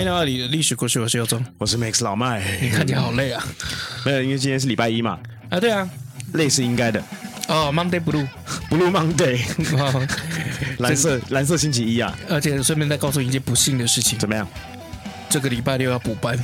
[0.00, 2.42] 欢迎来到你的历史故事，我是尤忠，我是 Max 老麦。
[2.62, 3.44] 你看起来好累啊！
[4.02, 5.18] 没有，因为今天是礼拜一嘛。
[5.50, 5.86] 啊，对啊，
[6.32, 6.98] 累是应该的。
[7.48, 9.38] 哦，Monday Blue，Blue Monday，
[10.78, 12.16] 蓝色蓝色星期一啊！
[12.30, 14.48] 而且顺便再告诉你一件不幸的事情，怎么样？
[15.28, 16.34] 这个礼拜六要补班。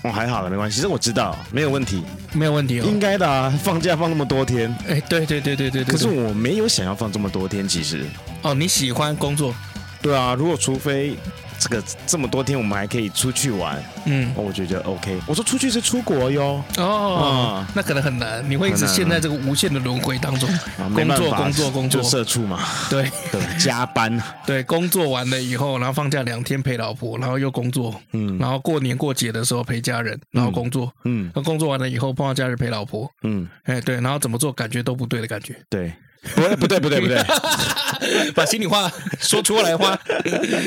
[0.00, 2.02] 哦，还好了，没关系，其实我知道，没有问题，
[2.32, 4.74] 没有问题哦，应该的啊，放假放那么多天。
[4.88, 5.92] 哎，对对对对对对。
[5.92, 8.06] 可是我没有想要放这么多天，其实。
[8.40, 9.54] 哦，你喜欢工作？
[10.00, 11.14] 对啊，如果除非。
[11.60, 15.20] 这个这么多天，我们还可以出去玩，嗯，我觉得 OK。
[15.26, 20.48] 我说出去是出国哟，哦，那可能很难，你会一直陷在这个无限的轮回当中，
[20.94, 22.58] 工作工作工作，就社畜嘛，
[22.88, 23.10] 对。
[23.30, 35.92] 对，加班，对，工作完了以后，然后放假两天陪老婆，然后又工作，嗯，然后过年过节的时候陪家人，然后工作，嗯，那工作完了以后碰到家人陪老婆，嗯，哎对，然后怎么做感觉都不对的感觉，对。
[36.34, 37.22] 不对不对不对不对，
[38.32, 39.98] 把心里话说出来话。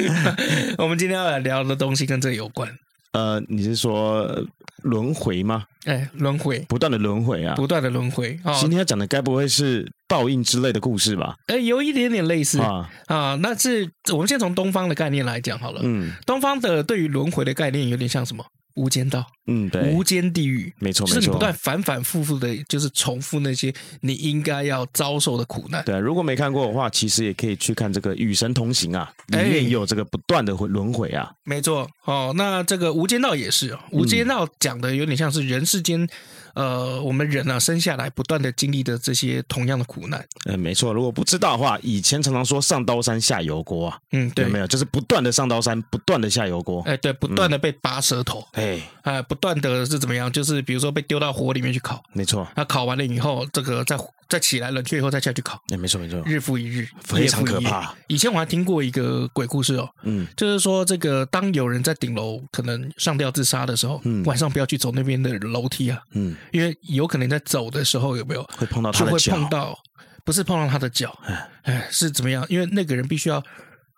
[0.78, 2.70] 我们今天要来聊的东西跟这个有关。
[3.12, 4.44] 呃，你是说
[4.82, 5.66] 轮回吗？
[5.86, 8.40] 哎，轮回，不断的轮回啊，不断的轮回。
[8.44, 11.36] 哦，今天要讲的该不会是报应之类的故事吧？
[11.48, 13.38] 哎，有一点点类似啊啊。
[13.42, 15.82] 那是我们先从东方的概念来讲好了。
[15.84, 18.44] 嗯，东方的对于轮回的概念有点像什么？
[18.76, 25.84] 无间道，嗯，对，无间地狱，没错，就是你不断反反复复的，就是重复那些你应该要遭受的苦难。
[25.84, 31.32] 对，如果没看过的话，其实也可以去看这个《与神同行》啊，里面也有这个不断的轮回啊。
[31.44, 36.08] 没错，哦，那这个无间道也是，无间道讲的有点像是人世间。
[36.56, 40.24] 呃，我们人啊，生下来不断的经历的这些同样的苦难。
[40.46, 40.94] 嗯，没错。
[40.94, 43.98] 如果不知道的话，以前常常说上刀山下油锅啊。
[44.12, 46.84] 嗯，对，有没有，就是不断的上刀山，不断的下油锅。
[46.84, 48.48] 哎，对，不断的被拔舌头。
[48.52, 50.32] 哎、嗯，哎，不断的是怎么样？
[50.32, 52.02] 就是比如说被丢到火里面去烤。
[52.14, 52.48] 没错。
[52.56, 53.98] 那烤完了以后，这个再
[54.30, 55.60] 再起来冷却以后再下去烤。
[55.74, 56.22] 哎，没错没错。
[56.26, 57.94] 日复一日，非常可怕。
[58.08, 59.90] 以前我还听过一个鬼故事哦。
[60.04, 60.28] 嗯。
[60.38, 66.00] 就是说，这个当有人在顶楼可能上吊自杀的时候，嗯，晚上不要去走那边的楼梯啊。
[66.12, 66.36] 嗯。
[66.52, 67.24] 因为有可能。
[67.24, 69.34] 在走的时候有没有会碰到他的脚？
[69.34, 69.80] 会碰到，
[70.26, 71.18] 不是碰到他的脚，
[71.64, 72.46] 哎，是怎么样？
[72.50, 73.42] 因为那个人必须要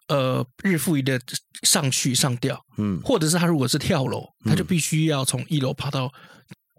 [0.07, 1.19] 呃日复一日的
[1.63, 6.11] 上去上吊，嗯，或者是他如果是跳楼，他就必须要从一楼爬到。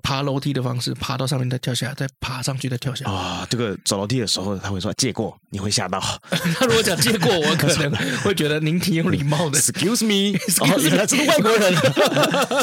[0.03, 3.13] 爬楼梯的方式，爬到上面再跳下来，再爬上去再跳下来。
[3.13, 5.99] 啊、哦，这个走楼梯的时候，他会说借过，你会吓到。
[6.31, 7.91] 他如果讲借过，我可能
[8.23, 9.59] 会觉得您挺有礼貌的。
[9.59, 11.75] Excuse me， 哦，原来是个外国人。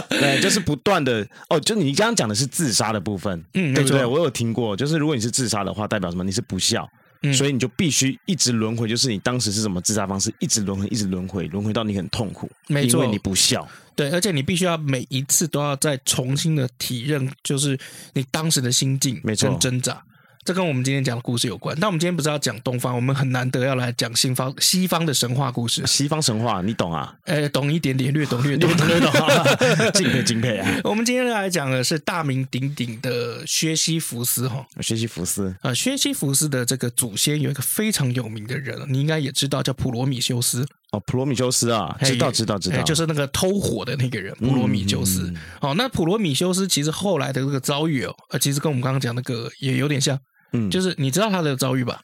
[0.08, 4.06] 对，就是不断的哦，就你刚刚讲的是自杀的部分，嗯，对不对？
[4.06, 6.24] 我有听过，就是如果你是自杀的话，代表什么？
[6.24, 6.90] 你是不孝。
[7.24, 13.68] 嗯、所以你就必须一直轮回，就是你当时是什么自杀方式，一直轮回，一直轮回，轮回到你很痛苦，没错，因为你不孝。
[13.96, 17.80] 对，而且你必须要每一次都要再重新的体认，就是
[18.14, 20.04] 你当时的心境，没错，挣扎。
[20.46, 25.86] 这跟我们今天讲的故事有关，但我们今天不是要讲东方，我们很难得要来讲西方西方的神话故事。
[25.88, 27.16] 西方神话你懂啊？
[27.24, 29.12] 哎， 懂一点点，略懂略懂略懂，
[29.94, 30.82] 敬佩敬佩啊！
[30.84, 34.66] 我们今天来讲的是大名鼎鼎的薛西弗斯哈。
[34.82, 40.66] 薛西弗斯啊，薛西弗斯的这个祖先有一个非常有名的人，你应该也知道，叫普罗米修斯。
[40.92, 45.22] 哦，普罗米修斯啊，知道知道知道，就是那个偷火的那个人，普罗米修斯。
[45.22, 50.20] 嗯、哦，那普罗米修斯其实后来的这个遭遇哦，呃，其实跟我们刚刚讲那个也有点像。
[50.54, 52.00] 嗯，就是你知道他的遭遇吧？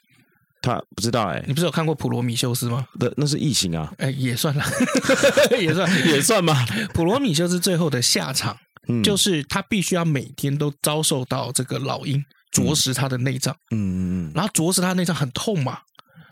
[0.62, 2.86] 他不知道哎、欸，你不是有看过《普罗米修斯》吗？
[3.00, 4.64] 那那是异形啊，哎，也算了，
[5.58, 6.08] 也算。
[6.08, 6.66] 也算嘛。
[6.94, 8.58] 普罗米修斯最后的下场，
[8.90, 12.22] 嗯、就是他必须要每天都遭受到这个老鹰
[12.52, 13.80] 啄食他的内脏，嗯。
[13.80, 15.80] 嗯嗯，然后啄食他内脏很痛嘛，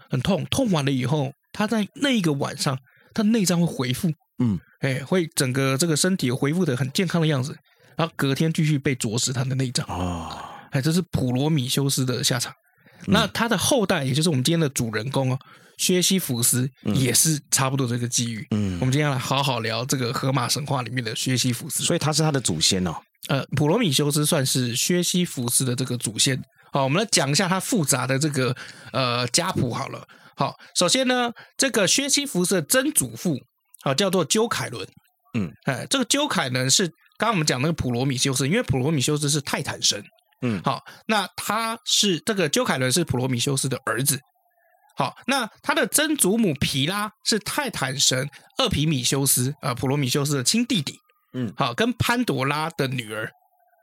[0.10, 2.78] 很痛，痛完了以后，他在那一个晚上，
[3.14, 4.12] 他内脏会恢复，
[4.44, 7.56] 嗯，哎，会整个这个身体恢复的很健康的样子，
[7.96, 9.86] 然后隔天继续被啄食他的内脏。
[9.88, 9.96] 啊。
[9.96, 12.54] 哦哎，这是普罗米修斯的下场。
[13.08, 15.40] 嗯、那他的后代，也就是我们今天的主人公哦，
[15.78, 18.46] 薛西弗斯，也是差不多这个机遇。
[18.52, 21.84] 嗯，我们今天要来好好聊这个荷马神话里面的薛西弗斯。
[21.84, 22.96] 所以他是他的祖先哦。
[23.30, 26.42] 呃，普罗米修斯算是薛西弗斯的这个祖先。
[26.72, 28.56] 好，我们来讲一下他复杂的这个
[28.94, 30.04] 呃家谱好了。
[30.36, 33.38] 好，首先呢，这个薛西弗斯的曾祖父
[33.84, 34.88] 啊叫做鸠凯伦。
[35.38, 36.88] 嗯，哎，这个鸠凯呢是
[37.18, 40.04] 刚刚我们讲那个普罗米修斯，因为普罗米修斯是泰坦神。
[40.42, 44.20] 嗯，好，那他是这个鸠凯伦是普罗米修斯的儿子。
[44.96, 50.96] 好，那他的曾祖母皮拉是泰坦神厄皮米修斯，呃，普罗米修斯的亲弟弟。
[51.34, 53.30] 嗯，好，跟潘朵拉的女儿。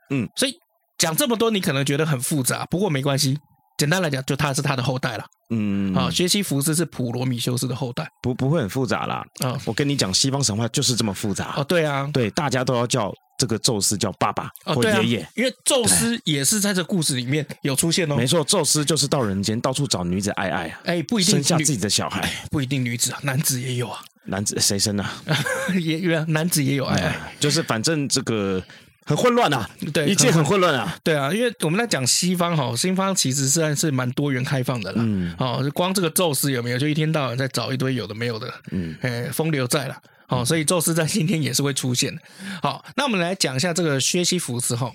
[0.09, 0.53] 嗯，所以
[0.97, 3.37] 讲这么多，你可能觉得很复杂，不过没关系。
[3.77, 5.25] 简单来讲，就他是他的后代了。
[5.49, 9.23] 嗯，啊，薛西弗斯是普罗米修斯的后代，不不会很复杂啦。
[9.43, 11.53] 啊，我跟你讲，西方神话就是这么复杂。
[11.57, 18.15] 哦，对啊，对，大家都要叫这个宙斯叫爸爸或爷爷，因为宙斯也是在这故事里面有出现哦。
[18.15, 20.79] 没错，宙斯就是到人间到处找女子爱爱啊。
[20.85, 23.99] 哎，不一定生下自己的小孩， 不一定女子啊，男子也有啊。
[24.27, 25.13] 男子谁生啊？
[25.79, 28.63] 也有男子也有爱爱，就是反正这个。
[29.07, 39.95] 很混乱啊，对，一切很混乱啊，对啊，因为我们在讲西方哈，西方其实算是蛮多元开放的啦，嗯，哦，光这个宙斯有没有，就一天到晚在找一堆有的没有的，嗯，哎，风流债了，
[40.27, 42.21] 好，所以宙斯在今天也是会出现的，
[42.61, 44.91] 好，那我们来讲一下这个薛西弗斯哈，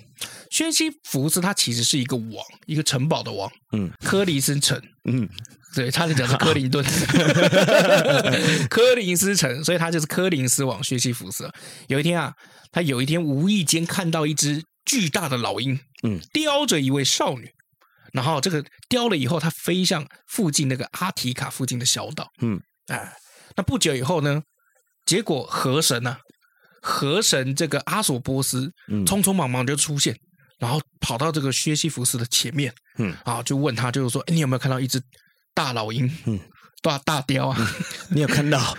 [0.49, 5.27] 薛西弗斯他其实是一个王，一个城堡的王，嗯，科林斯城，嗯，
[5.75, 6.85] 对，差点讲是科林顿，
[8.69, 11.49] 科林斯城，所以他就是科林斯王薛西弗斯，
[11.87, 12.33] 有一天啊。
[12.73, 17.51] 他有一天无意间看到一只巨大的老鹰，嗯，叼着一位少女，
[18.13, 23.11] 然后这个叼了以后，他飞向附近那个阿提卡附近的小岛，嗯，哎，
[23.57, 24.41] 那不久以后呢，
[25.11, 26.19] 结果河神呢、啊，
[26.81, 30.15] 河神这个阿索波斯，嗯，匆匆忙忙就出现，
[30.57, 35.01] 然后跑到这个薛西弗斯的前面，嗯，啊，就问他，就是说，哎，你有没有看到一只
[35.53, 36.09] 大老鹰？
[36.25, 36.39] 嗯。
[36.83, 37.71] 大大雕啊！
[38.09, 38.75] 你有看到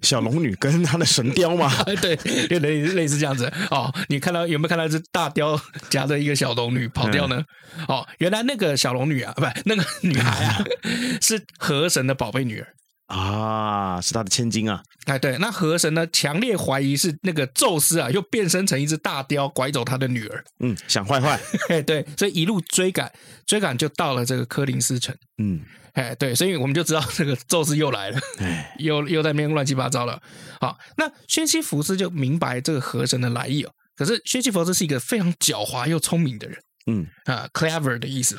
[0.00, 1.70] 小龙女跟她的神雕吗？
[2.00, 2.16] 对，
[2.48, 3.92] 就类类似这样子哦。
[4.08, 7.44] 你看到有没有看到一只大雕夹着一个小龙女跑掉呢？
[7.76, 10.64] 嗯、哦，原来那个小龙女啊，不那个女孩啊，
[11.20, 12.66] 是河神的宝贝女儿
[13.06, 14.82] 啊，是他的千金啊。
[15.06, 20.44] 哎，对，那河神呢，强烈怀疑是那个宙斯啊，又变身成一只大雕，拐走他的女儿。
[20.60, 21.38] 嗯，想坏坏。
[21.68, 23.12] 哎，对，所以一路追赶，
[23.46, 25.14] 追赶就到了这个柯林斯城。
[25.38, 25.60] 嗯。
[25.94, 30.18] 哎，对，所以我们就知道这个宙斯又来了，唉 又又在那边乱七八糟了。
[30.58, 33.70] 好，那薛西弗斯就明白这个河神的来意哦。
[33.94, 38.38] 可是薛西弗斯是一个非常狡猾又聪明的人，嗯啊，clever 的意思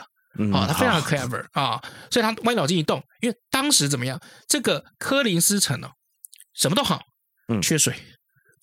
[0.51, 5.91] 啊，他非常 clever 好啊，所以他歪脑筋一动，因为当时怎么样，这个柯林斯城呢、哦，
[6.55, 7.01] 什么都好，
[7.49, 7.93] 嗯，缺水，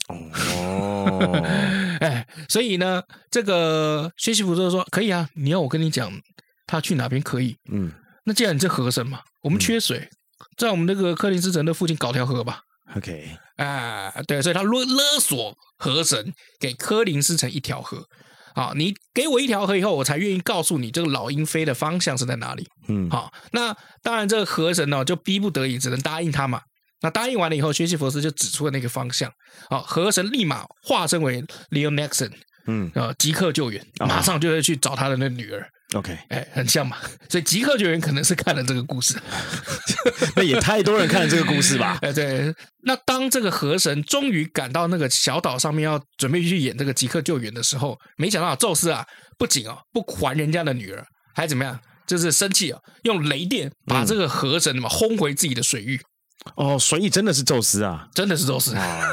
[0.08, 1.30] 哦，
[2.00, 6.10] 哎，所以呢，这个薛西弗就说可以啊，你要我跟你讲，
[6.66, 7.92] 他去哪边可以，嗯。
[8.24, 10.10] 那既然你是河神嘛，我们缺水，嗯、
[10.56, 12.60] 在我们那个柯林斯城的附近搞条河吧。
[12.96, 18.06] OK，啊，对，所以他勒勒索河神给柯林斯城一条河。
[18.54, 22.66] 好，你给我一条河以后，我才愿意告诉你这个老鹰飞的方向是在哪里。
[22.88, 26.60] 嗯，好，那当然这个河神呢就逼不得已只能答应他嘛。
[27.02, 29.32] 那答应完了以后，薛西弗斯就指出了那个方向。
[29.68, 32.30] 好，河神立马化身为 leonaxon
[32.66, 35.66] 嗯，呃，即刻救援，马上就会去找他的那女儿。
[35.94, 36.96] OK，哎，很像嘛，
[37.28, 39.20] 所以极客救援可能是看了这个故事，
[40.36, 41.98] 那也太多人看了这个故事吧？
[42.02, 42.54] 哎，对，
[42.84, 49.04] 那当这个河神终于赶到那个小岛上面，要准备去演这个极客救援的时候，没想到宙斯啊，
[49.36, 51.04] 不仅哦不还人家的女儿，
[51.34, 51.78] 还怎么样？
[52.06, 56.00] 就是生气啊，用雷电把这个河神嘛轰回自己的水域。
[56.56, 59.10] 哦，所以真的是宙斯啊，真的是宙斯啊。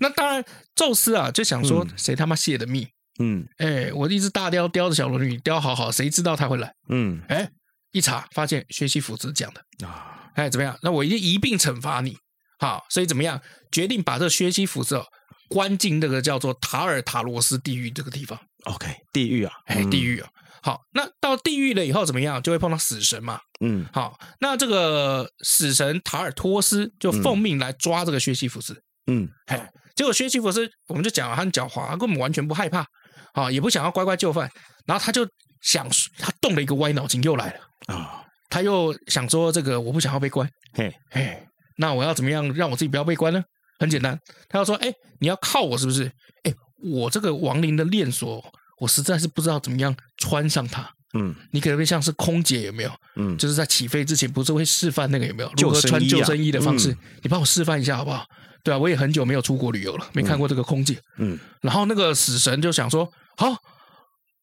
[0.00, 0.44] 那当然，
[0.74, 2.88] 宙斯啊就想说，谁他妈泄的密？
[3.18, 6.72] 嗯，哎，我一只大雕雕着小龙女，雕好好，谁知道他会来？
[6.88, 7.48] 嗯，哎，
[7.92, 10.78] 一查发现薛西弗斯讲的啊，哎，怎么样？
[10.82, 12.16] 那我一定一并惩罚你，
[12.58, 13.40] 好，所以怎么样？
[13.72, 15.00] 决定把这薛西弗斯
[15.48, 18.38] 关进那个叫做塔尔塔罗斯地狱这个地方。
[18.64, 20.28] OK，地狱啊，哎，地狱啊。
[20.62, 22.42] 好，那到地狱了以后怎么样？
[22.42, 23.40] 就会碰到死神嘛。
[23.60, 28.80] 嗯，好，那这个死神塔尔托斯就奉命来抓这个薛西弗斯。
[29.06, 32.86] 嗯，哎，结果薛西弗斯我们就讲了，他很狡猾，他根本完全不害怕。
[33.34, 34.50] 啊，也不想要乖乖就范，
[34.86, 35.26] 然后他就
[35.60, 37.94] 想，他动了一个歪脑筋，又来了啊！
[37.94, 43.42] 哦、他又想说，这个我不想要被关，嘿，嘿，那我要怎么样让我自己不要被关呢？
[43.78, 44.18] 很简单，
[44.48, 46.10] 他要说，哎，你要靠我是不是？
[46.44, 48.44] 哎，我这个亡灵的链锁，
[48.80, 50.90] 我实在是不知道怎么样穿上它。
[51.14, 52.90] 嗯，你可能会像是空姐有没有？
[53.16, 56.92] 嗯，就是在起飞之前不是会示范那个有没有如何穿救生衣的方式？
[56.92, 58.26] 嗯、你帮我示范一下好不好？
[58.62, 60.98] 对啊，我也很久没有出国旅游了，没看过这个空姐。
[61.16, 63.10] 嗯，然后那个死神就想说。
[63.36, 63.56] 好，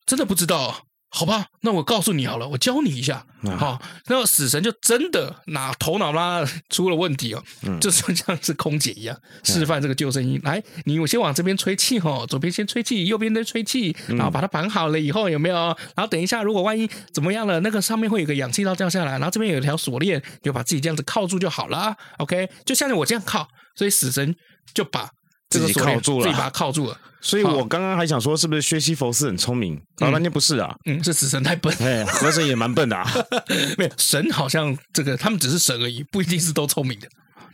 [0.06, 0.85] 真的不知道，
[1.18, 1.48] 好吧？
[1.62, 3.26] 那我告诉你好了，我教你一下。
[3.58, 10.36] 好，那个死神就真的拿头脑啦 出了问题哦，嗯、就像像是空姐一样示范这个救生衣。
[10.38, 15.56] 嗯、来，你我先往这边吹气哦，左边先吹气，右边再吹气，然后把它绑好了以后有没有？
[15.96, 21.96] 然后等一下，如果万一怎么样了，那个上面会有个氧气罩掉下来，然后这边有一条锁链，就把自己这样子铐住就好了。
[22.18, 24.36] OK，就像我这样铐，所以死神
[24.74, 25.10] 就把。
[25.60, 26.98] 自己铐住了，自己把它铐住了。
[27.22, 29.82] 所以我刚刚还想说，是不是薛西弗斯很聪明？
[29.96, 31.76] 搞半天不是啊，嗯，是死神太笨。
[31.80, 33.12] 哎，河神也蛮笨的啊。
[33.80, 37.08] 没有神，好像这个他们只是神而已，不一定是都聪明的。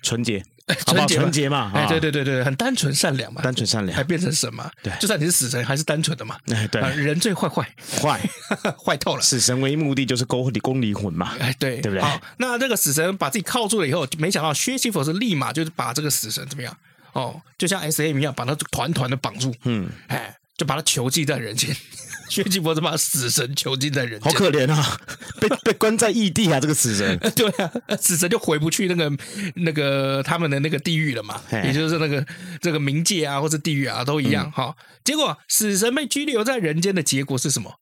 [0.04, 0.44] 纯洁，
[0.88, 1.72] 纯洁，纯洁嘛。
[1.74, 4.70] 哎，对对对对，很单纯善良嘛，单纯善良，还变成神嘛？
[4.84, 6.36] 对，就算你是死神，还是单纯的嘛？
[6.52, 7.66] 哎，对，人最坏坏
[8.02, 8.20] 坏
[8.84, 9.22] 坏透了。
[9.22, 11.34] 死神唯一目的就是勾你勾离魂嘛？
[11.40, 12.02] 哎，对，对不对？
[12.02, 16.76] 好，那这个死神把自己铐住了以后，没想到薛西弗斯立马就是把这个死神怎么样？
[17.14, 19.54] 哦，就像 S M 一样，把他团团的绑住。
[19.66, 20.36] 嗯，哎。
[20.58, 21.76] 就把他囚禁在人间，
[22.30, 24.96] 薛西弗斯把死神囚禁在人间，好可怜啊！
[25.40, 27.18] 被被关在异地啊，这个死神。
[27.36, 29.12] 对啊，死神就回不去那个
[29.56, 32.24] 那个他们的那个地狱了嘛，也就是那个
[32.60, 34.66] 这个冥界啊，或者地狱啊，都一样哈。
[34.66, 37.74] 嗯、结果死神被拘留在人间的结果是什么？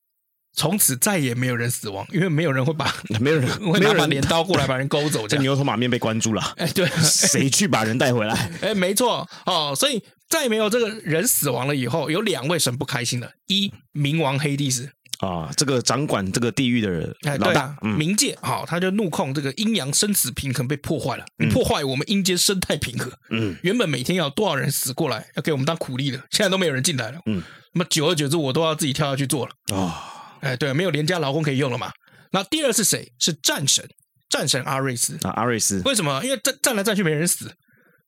[0.59, 5.25] 从此再也没有人死亡，因为没有人会把 没有人 会拿把镰刀过来把人勾走。
[5.25, 6.41] 这牛头马面被关住了。
[6.59, 8.51] 哎，对，谁去把人带回来？
[8.61, 13.31] 哎，没错哦，所以再没有这个人死亡了以后，有两位神不开心了。
[13.47, 14.89] 一冥王黑帝斯
[15.19, 23.09] 啊，这个掌管这个地狱的人老大，冥界好，他就怒控这个阴阳生死平衡被破坏了，你破坏我们阴间生态平衡。
[23.29, 27.19] 嗯，原本每天要多少人死过来要给我们当苦力的，现在都没有人进来了。
[27.27, 27.41] 嗯，
[27.73, 30.15] 那么久而久之，我都要自己跳下去做了啊。
[30.41, 31.91] 哎，对，没有廉价劳工可以用了嘛？
[32.31, 33.11] 那第二是谁？
[33.19, 33.87] 是战神，
[34.29, 35.81] 战神阿瑞斯啊，阿瑞斯。
[35.85, 36.21] 为什么？
[36.23, 37.51] 因为战战来战去没人死，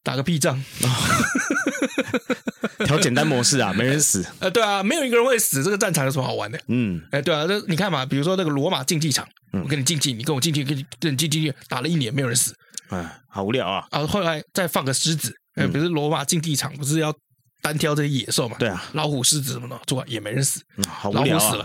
[0.04, 0.64] 打个屁仗！
[2.86, 4.26] 调简单模式啊，没人死。
[4.40, 6.60] 呃，对啊，没有一个人会死，这个战场有什么好玩的？
[6.68, 12.54] 嗯，哎，对啊，这你看嘛，比如说那个罗马竞技场，我跟你竞技，你跟我竞技，跟你跟你竞技，打了一年没有人死，
[12.90, 13.86] 哎，好无聊啊！
[13.92, 17.14] 啊，后来再放个狮子，哎，比如罗马竞技场不是要。
[17.62, 21.56] 单挑这些野兽嘛，对啊，老虎、狮子什么的，做也没人死，嗯、好无聊啊、老虎死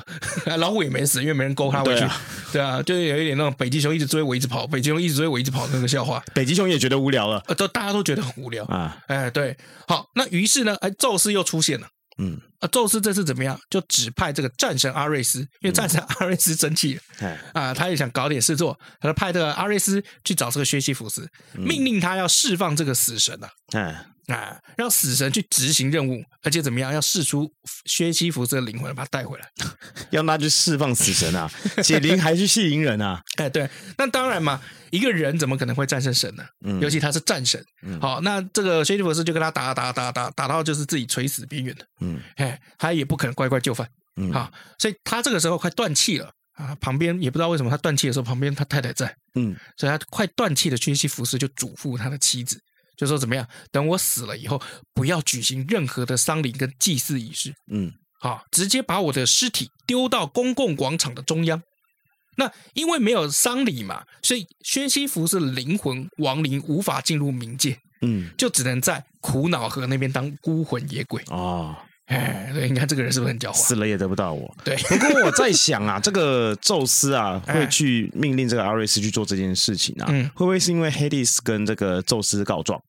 [0.50, 2.06] 了， 老虎也没死，因为没人勾他回去，
[2.52, 8.64] 对啊，就有一点那种北极熊一直追我一直跑，北极熊一直追我一直跑那个笑话，北极熊也觉得无聊了，呃，都大家都觉得很无聊。
[8.66, 9.56] 啊，哎，对，
[9.88, 11.88] 好，那于是呢，哎，宙斯又出现了，
[12.18, 13.58] 嗯，啊，宙斯这次怎么样？
[13.70, 23.94] 就指派这个战神阿瑞斯，因为战神阿瑞斯生气了，嗯、啊，他也想搞点事做，他就派这个阿瑞斯去找这个薛西弗斯，命令他要释放这个死神啊，嗯。
[24.26, 26.92] 啊，让死神去执行任务，而且怎么样？
[26.92, 27.48] 要试出
[27.84, 29.48] 薛西弗斯的灵魂，把他带回来，
[30.10, 31.50] 要他去释放死神啊，
[31.82, 33.22] 解铃还须系铃人啊！
[33.38, 36.44] 哎，对，那当然嘛，一个人怎么可能会战胜神呢？
[36.64, 37.64] 嗯，尤其他是战神。
[37.82, 41.84] 嗯，好，那这个薛西弗斯就跟他打打打打打到就是自己垂死边缘了。
[42.00, 43.88] 嗯，哎，他也不可能乖乖就范。
[44.16, 46.74] 嗯，好，所以他这个时候快断气了啊！
[46.80, 49.14] 旁边也不知道为什么他断气的时候，旁边他太太在。
[49.34, 52.58] 嗯，所以他快断气的薛西弗斯就嘱咐他的妻子。
[52.96, 53.46] 就说怎么样？
[53.70, 54.60] 等我死了以后，
[54.94, 57.54] 不要举行任何的丧礼跟祭祀仪式。
[57.70, 61.62] 嗯，好，直接把我的尸体丢到公共广场的中央。
[62.38, 67.78] 那因为没有丧礼嘛，所以宣西服是灵魂亡灵无法进入冥界。
[68.02, 71.22] 嗯，就只能在苦恼河那边当孤魂野鬼。
[71.28, 71.74] 哦，
[72.06, 73.54] 哎，对，你看这个人是不是很狡猾？
[73.54, 74.54] 死了也得不到我。
[74.62, 82.80] 对，不过我在想啊， 这个宙斯啊，会去命令这个阿瑞斯去做这件事情啊，嗯，会不会是因为黑帝斯跟这个宙斯告状？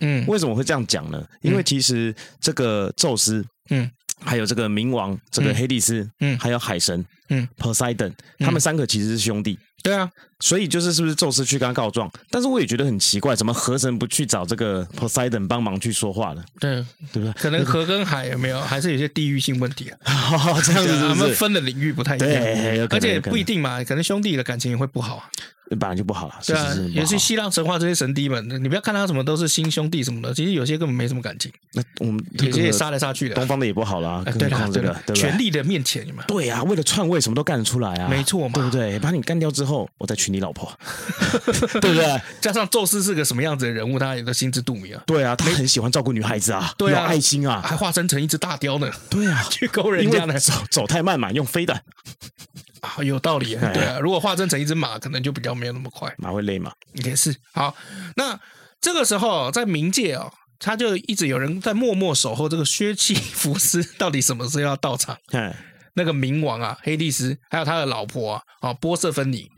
[0.00, 1.22] 嗯，为什么会这样讲呢？
[1.42, 3.90] 因为其实这个宙斯，嗯，
[4.20, 9.58] 还有这个冥王，这个黑帝斯，嗯，还有海神，嗯，Poseidon，他们三个其实是兄弟。
[9.84, 10.10] 对啊，
[10.40, 12.10] 所以就是是不是宙斯去跟他告状？
[12.30, 16.42] 但是我也觉得很奇怪，怎么河神不去找这个 Poseidon 帮忙去说话呢？
[16.58, 16.76] 对，
[17.12, 17.32] 对不对？
[17.34, 19.98] 可能河跟海有没有 还是有些地域性问题啊？
[20.64, 25.28] 这样子，他们分的领域不太一样，对，而且不一定嘛，可能兄弟的感情也会不好啊。
[25.70, 31.50] 本来就不好了，对啊，也是希腊神话这些神帝们，你不要看他什么都是亲兄弟什么的，其实有些根本没什么感情。
[31.72, 34.22] 那我们有些也杀来杀去的，东方的也不好啦。
[34.38, 36.22] 对啊，对的，权力的面前嘛。
[36.28, 38.08] 对啊，为了篡位，什么都干得出来啊。
[38.08, 38.98] 没错嘛，对不对？
[38.98, 40.70] 把你干掉之后，我再娶你老婆，
[41.80, 42.20] 对不对？
[42.40, 45.02] 加上宙斯是个什么样子的人物，大家也都心知肚明啊。
[45.06, 48.90] 对啊，他很喜欢照顾女孩子啊， 对啊爱心啊，还化身成一只大雕呢。
[49.08, 51.80] 对啊，去勾人家呢，走走太慢嘛，用飞的。
[52.84, 53.98] 啊，有道理，对啊。
[53.98, 56.12] 如果化身成一只马，可能就比较没有那么快。
[56.18, 56.72] 马会累吗？
[57.04, 57.34] 也是。
[57.52, 57.74] 好，
[58.16, 58.38] 那
[58.80, 65.16] 这个时候在冥界哦，他就一直有人在默默守候这个薛西弗斯 到底什么时候要到场。
[65.32, 65.54] 嗯，
[65.94, 69.48] 那个冥王啊，黑帝斯，还有他的老婆啊，啊波瑟芬妮，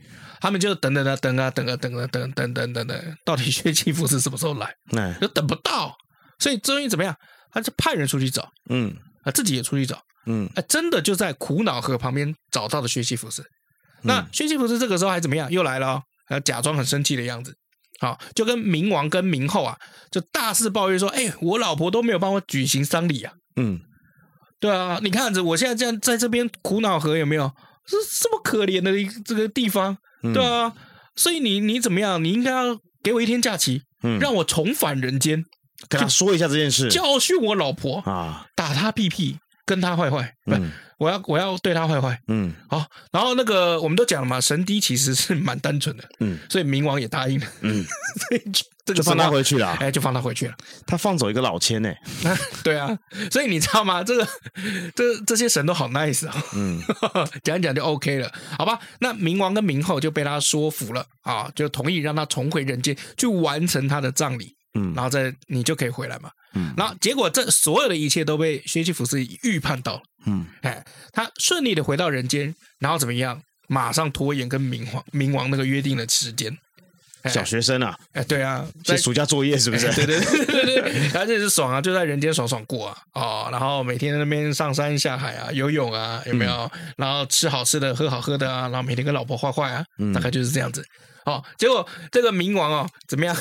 [0.40, 4.75] 他们就等等啊，等啊，等啊，等啊，等等等等等，到底薛西弗斯什么时候来？
[4.92, 5.97] 嗯，就等不到，
[6.38, 7.16] 所以终于怎么样？
[7.52, 8.95] 他就派人出去找，嗯，
[9.26, 10.00] 啊自己也出去找。
[10.25, 13.45] 嗯，哎，真的就在苦恼河旁边找到了薛西弗斯。
[14.02, 15.50] 那薛西弗斯这个时候还怎么样？
[15.50, 17.54] 又来了哦，还假装很生气的样子。
[18.00, 19.76] 好，就跟冥王跟冥后啊，
[20.11, 23.80] 就大肆抱怨说：“哎，我老婆都没有帮我举行丧礼啊。”嗯，
[24.61, 27.50] 对啊，你看着我现在这样在这边苦恼河有没有？
[27.87, 29.97] 这这么可怜的一这个地方，
[30.35, 30.73] 对啊。
[31.14, 32.23] 所以你你怎么样？
[32.23, 35.45] 你应该要给我一天假期，嗯，让我重返人间。
[35.88, 47.85] 跟他说一下这件事，教训我老婆啊，打他屁屁，跟他坏坏，不，嗯、我要我要对他坏坏，嗯，好，然后那个我们都讲了嘛，神低其实是蛮单纯的，嗯，所以冥王也答应了，嗯，
[48.28, 48.42] 所以
[48.87, 50.54] 就，就放他回去了，哎，就放他回去了，
[50.87, 51.92] 他放走一个老千呢，
[52.62, 52.97] 对啊，
[53.30, 54.02] 所以你知道吗？
[54.02, 54.26] 这个
[54.95, 56.80] 这这些神都好 nice 啊，嗯，
[57.45, 58.78] 讲一讲就 OK 了，好吧？
[59.00, 64.54] 那冥王跟冥后就被他说服了啊，就同意让他重回人间去完成他的葬礼。
[64.76, 66.30] 嗯，然后再你就可以回来嘛。
[66.54, 70.02] 嗯，然后结果这所有的一切都被薛西弗斯预判到了。
[70.26, 73.40] 嗯，哎，他顺利的回到人间，然后怎么样？
[73.68, 76.56] 马上拖延跟冥王冥王那个约定的时间。
[77.28, 79.92] 小学生啊，哎，对啊，在暑假作业是不是？
[79.95, 82.97] 对对对对对，他这是爽啊，就在人间爽爽过啊。
[83.14, 86.52] 哦，然后每天在那边上山下海啊，游泳啊，有没有？
[86.52, 90.87] 嗯、然后吃好吃的，喝好喝的啊，然后每天跟老婆坏坏啊，嗯、大概就是这样子。
[91.26, 93.37] 哦，结果这个冥王哦，怎么样？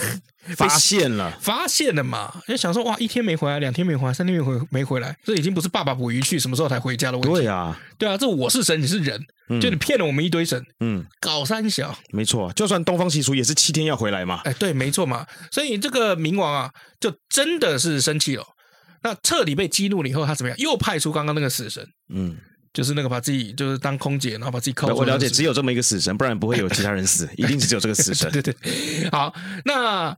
[0.56, 2.32] 发现了，发现了嘛？
[2.48, 7.40] 就想说哇，一天没回来，两天没回来，三天没回没回来，这已经不是爸爸捕鱼去什么时候才回家的问题。
[7.40, 14.42] 对啊，对啊，这我是神，你是人，嗯、就你骗了我们一堆神，嗯，搞三小，没错，就算东方习俗也是七天要回来嘛。
[14.44, 15.26] 哎，对，没错嘛。
[15.52, 18.44] 所以这个冥王啊，就真的是生气了。
[19.02, 20.58] 那彻底被激怒了以后，他怎么样？
[20.60, 22.38] 又派出刚刚那个死神，嗯。
[22.76, 24.94] 就是那个把自己就是当空姐，然后把自己扣。
[24.94, 28.30] 我了解，只有这么一个死神，不然不会有其他人死， 一定是只有这个死神。
[28.30, 30.16] 对对对，好，那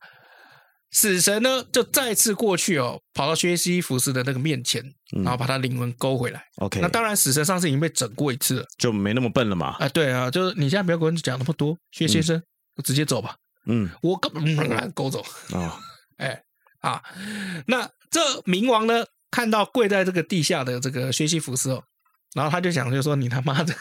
[0.90, 4.84] 死神呢，就再次过去哦，跑到薛西弗斯的那个面前，
[5.24, 6.42] 然后把他灵魂勾回来。
[6.56, 9.76] OK，那当然，死神上次已经被整过一次了，就没那么笨了嘛。
[9.80, 12.42] 啊，对啊，就是你现在不要跟我讲那么多，薛先生，
[12.84, 13.36] 直接走吧。
[13.68, 15.22] 嗯，我根本勾走
[15.54, 15.78] 啊。
[16.18, 16.42] 哎
[16.80, 17.04] 啊，
[17.68, 21.84] 那这冥王呢，看到跪在这个地下的这个薛西弗斯哦。
[22.34, 23.74] 然后他就想，就说你他妈的，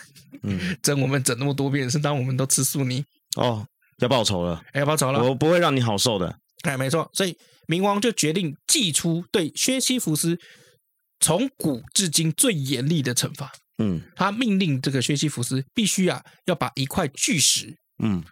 [0.42, 3.04] 嗯， 整我们整那么多遍，是当我们都吃素你
[3.36, 3.66] 哦，
[3.98, 7.36] 要报仇了，哎，要报仇了，我不会让你好受的，哎，没错，所以
[7.66, 10.38] 冥王就决定祭出对薛西弗斯
[11.20, 18.22] 从古至今最严厉的惩罚，嗯，他命令这个薛西弗斯必须啊要把一块巨石，嗯，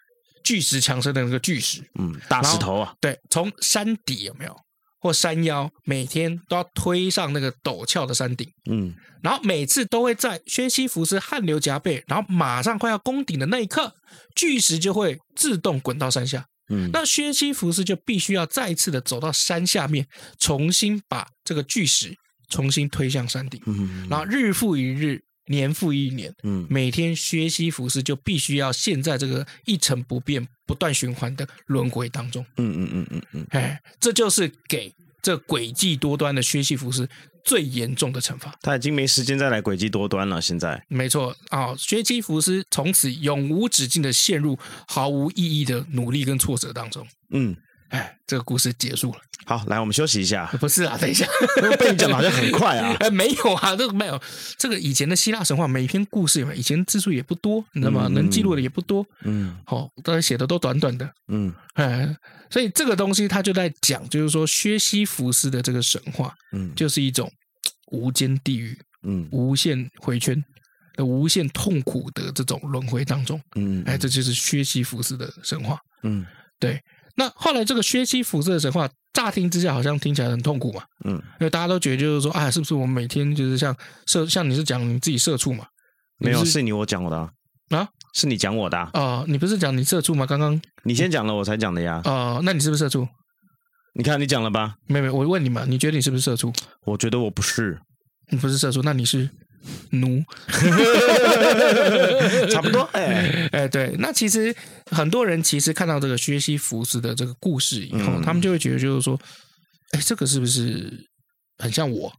[0.44, 4.63] 巨石强森的那个巨石，嗯，大石头啊，对，从山底有没有？
[5.04, 13.92] 或山腰，每天都要推上那个陡峭的山顶，嗯，然后每次都会在薛西弗斯汗流浃背，然后马上快要攻顶的那一刻，
[14.34, 20.06] 巨石就会自动滚到山下，嗯，那薛西弗斯就必须要再次的走到山下面，
[20.38, 22.16] 重新把这个巨石
[22.48, 25.22] 重新推向山顶，嗯，然后日复一日。
[25.46, 37.08] 年复一年，嗯，每天薛西弗斯就必须要陷在这个一成不变、不断循环的轮回当中，嗯嗯嗯嗯嗯，哎，这就是给这诡计多端的薛西弗斯
[37.44, 38.54] 最严重的惩罚。
[38.62, 40.82] 他已经没时间再来诡计多端了，现在。
[40.88, 47.56] 没错啊，哦，薛西弗斯从此永无止境的陷入毫无意义的努力跟挫折当中，嗯。
[47.90, 49.18] 哎，这个故事结束了。
[49.46, 50.46] 好，来，我们休息一下。
[50.58, 51.26] 不是啊，等一下，
[51.78, 52.96] 被你讲的好像很快啊。
[53.00, 54.20] 哎， 没有啊，这个没有。
[54.58, 58.06] 这个以前的希腊神话，每一篇故事以前字数也不多，你知道吗？
[58.08, 59.06] 嗯、能记录的也不多。
[59.22, 61.08] 嗯，好，大家写的都短短的。
[61.28, 62.16] 嗯，哎，
[62.50, 67.30] 所以这个东西他就在讲，就是说薛西弗斯的这个神话，嗯，就是一种
[67.92, 70.42] 无间地狱，嗯，无限回圈
[70.96, 73.38] 的无限痛苦的这种轮回当中。
[73.56, 75.78] 嗯，哎，这就是薛西弗斯的神话。
[76.02, 76.24] 嗯，
[76.58, 76.80] 对。
[77.16, 85.64] 那后来这个薛西弗斯的神话，乍听之下好像听起来很痛苦嘛，嗯，因为大家都觉得就是说，啊，是不是我们每天就是像社，像你是讲你自己社畜嘛？
[86.18, 87.30] 没有，是你我讲我的啊，
[87.70, 90.26] 啊是你讲我的啊，哦，你不是讲你社畜吗？
[90.26, 92.00] 刚刚你先讲了，我才讲的呀。
[92.04, 93.06] 哦，那你是不是社畜？
[93.94, 94.74] 你看你讲了吧？
[94.88, 96.52] 没有没有，我问你嘛，你觉得你是不是社畜？
[96.84, 97.80] 我觉得我不是，
[98.30, 99.30] 你不是社畜，那你是？
[99.90, 100.22] 奴，
[102.50, 102.82] 差不多。
[102.92, 104.54] 哎哎，对，那其实
[104.90, 109.18] 很多人其实看到这个薛西弗斯的这个故事以后，嗯、他们就会觉得，就是说，
[109.92, 111.06] 哎，这个是不是
[111.58, 112.12] 很像我？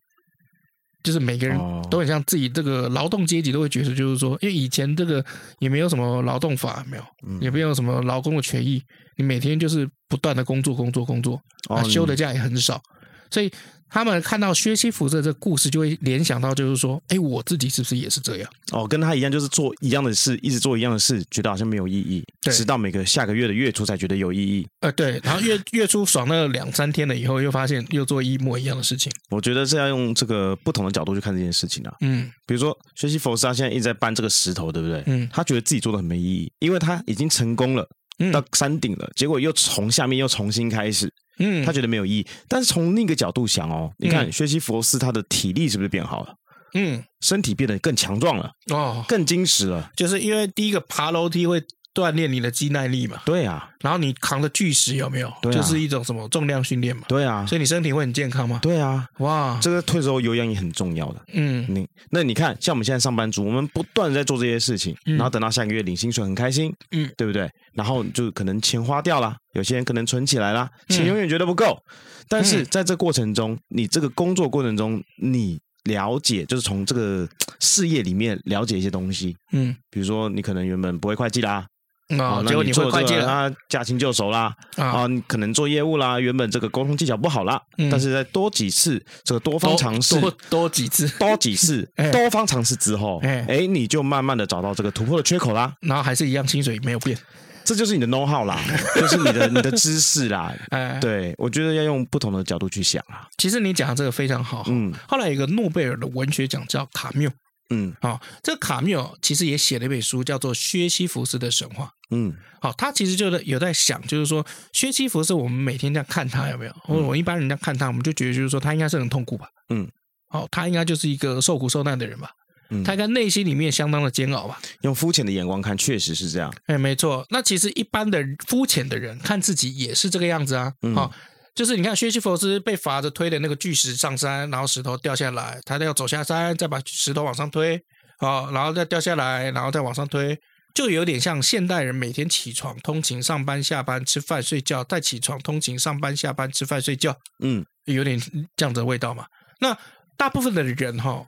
[1.03, 1.57] 就是每个人
[1.91, 5.23] 都很像自己这个劳动阶级都会觉得，就是说，因为以前这个
[5.59, 7.03] 也没有什么劳动法，没有，
[7.39, 8.81] 也没有什么劳工的权益，
[9.17, 12.81] 你每天就是不断的工作，工作，工作，啊，休的假也很少，
[13.29, 13.51] 所以。
[13.95, 18.51] 他们看到薛西弗斯的这个故事，就会联想到，就是说，哎，我自己是不是也是这样？
[18.73, 24.67] 哦，跟他一样，就是做一样的事，一直做一样的事，觉得好像没有意义，对直到每个下个月的月初才觉得有意义。
[24.81, 29.09] 呃，对，然后月月初爽了两三天了以后，又发现又做一模一样的事情。
[29.29, 31.93] 我觉得是要用这个不同的角度去看这件事情啊。
[32.01, 35.01] 嗯，比如说薛西弗斯他现在一直在搬这个石头，对不对？
[35.05, 37.87] 嗯，他觉得自己做的很没意义，因为他已经成功了，
[38.33, 41.09] 到山顶了，结果又从下面又重新开始。
[41.39, 46.35] 嗯，他觉得没有意义，但是从另一个角度想哦，你看学习佛斯他的体力是不是变好了？
[46.73, 49.91] 嗯，身体变得更强壮了哦，更精实了。
[49.95, 51.63] 就是因为第一个爬楼梯会
[51.95, 53.21] 锻炼你的肌耐力嘛。
[53.25, 55.33] 对啊，然后你扛着巨石有没有？
[55.41, 57.03] 对、啊，就是一种什么重量训练嘛。
[57.07, 58.59] 对啊，所以你身体会很健康吗？
[58.61, 61.21] 对啊，哇，这个退休有氧也很重要的。
[61.33, 67.49] 嗯，你那你看，像我们现在上班族，我们不断在做这些事情，嗯、然后等到下个月领薪水很开心，嗯，对不对？
[67.73, 71.81] 然后就可能钱花掉了，有些人可能存起来了，钱永远觉得不够。
[71.89, 77.27] 嗯、但是在这过程中，你这个工作过程中，你了解就是从这个
[77.59, 81.65] 事业里面了解一些东西，嗯，比如说你可能原本不会会计啦。
[82.09, 97.17] 哦，结果你会会计了，啊，驾轻就熟啦，啊，你可能做业务啦，原本这个沟通技巧不好啦，但是在多几次这个多方尝试，多多几次，多几次， 多方尝试之后，哎，你就慢慢的找到这个突破的缺口啦，然后还是一样，薪水没有变，
[97.63, 98.59] 这就是你的 know how 啦，
[98.95, 103.27] 就是你的你的知识啦，哎，对，我觉得要用不同的角度去想啊。
[103.37, 107.31] 其实你讲的这个非常好，嗯，后来有一个诺贝尔的文学奖叫卡缪。
[107.69, 111.85] 嗯，好、哦，这个卡缪其实也写了一本书，叫做《薛西弗斯的神话》。
[112.11, 116.73] 嗯，好、哦，他其实就是有在想，就是说薛西弗斯，我们每天这样看他有没有？
[116.83, 119.47] 或者我一般人家看他，我们就觉得就是说他应该是很痛苦吧？
[119.69, 119.89] 嗯，
[120.29, 122.29] 好、哦，他应该就是一个受苦受难的人吧？
[122.69, 124.59] 嗯，他应该内心里面相当的煎熬吧？
[124.81, 126.53] 用肤浅的眼光看，确实是这样。
[126.67, 127.25] 哎，没错。
[127.29, 130.71] 那其实一般的肤浅的人看自己也是这个样子啊。
[130.83, 130.95] 嗯。
[130.95, 131.11] 哦
[131.55, 137.81] 就是你看，薛西弗斯被罚着推的那个巨石上山，然后石头掉下来，他要走下山，再把石头往上推，
[138.19, 140.37] 好，然后再掉下来，然后再往上推，
[140.73, 148.19] 就有点像现代人每天起床通勤上班下班吃饭睡觉，再起床通勤上班下班吃饭睡觉，嗯，有点
[148.57, 149.25] 这样子的味道嘛。
[149.61, 149.77] 那
[150.17, 151.25] 大部分的人哈，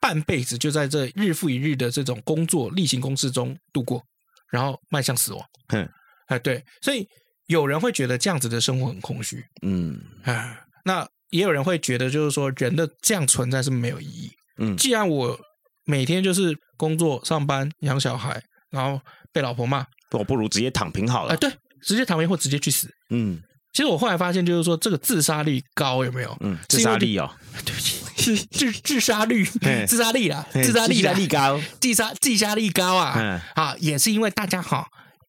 [0.00, 4.02] 半辈子就在这日复一日的这种工作例行公事中度过，
[4.50, 5.46] 然后迈向死亡。
[5.68, 5.88] 嗯，
[6.26, 7.06] 哎，对，所以。
[7.46, 15.38] 有人会觉得这样子的生活很空虚，嗯，啊，那也有人会觉得，就是说人的这样存在是没有意义，嗯，既然我
[15.84, 19.00] 每天就是工作、上班、养小孩，然后
[19.32, 21.34] 被老婆骂，我不如直接躺平好了。
[21.34, 21.52] 哎，对，
[21.82, 23.42] 直接躺平或直接去死，嗯。
[23.72, 26.36] 其实我后来发现，就是说这个自杀率高有没有？
[26.40, 27.28] 嗯，自杀率哦，
[27.64, 29.44] 对不起，是自自杀率，
[29.86, 34.86] 自杀率啦，自杀率高，自杀自杀率高啊，嗯，啊，也是因为大家哈，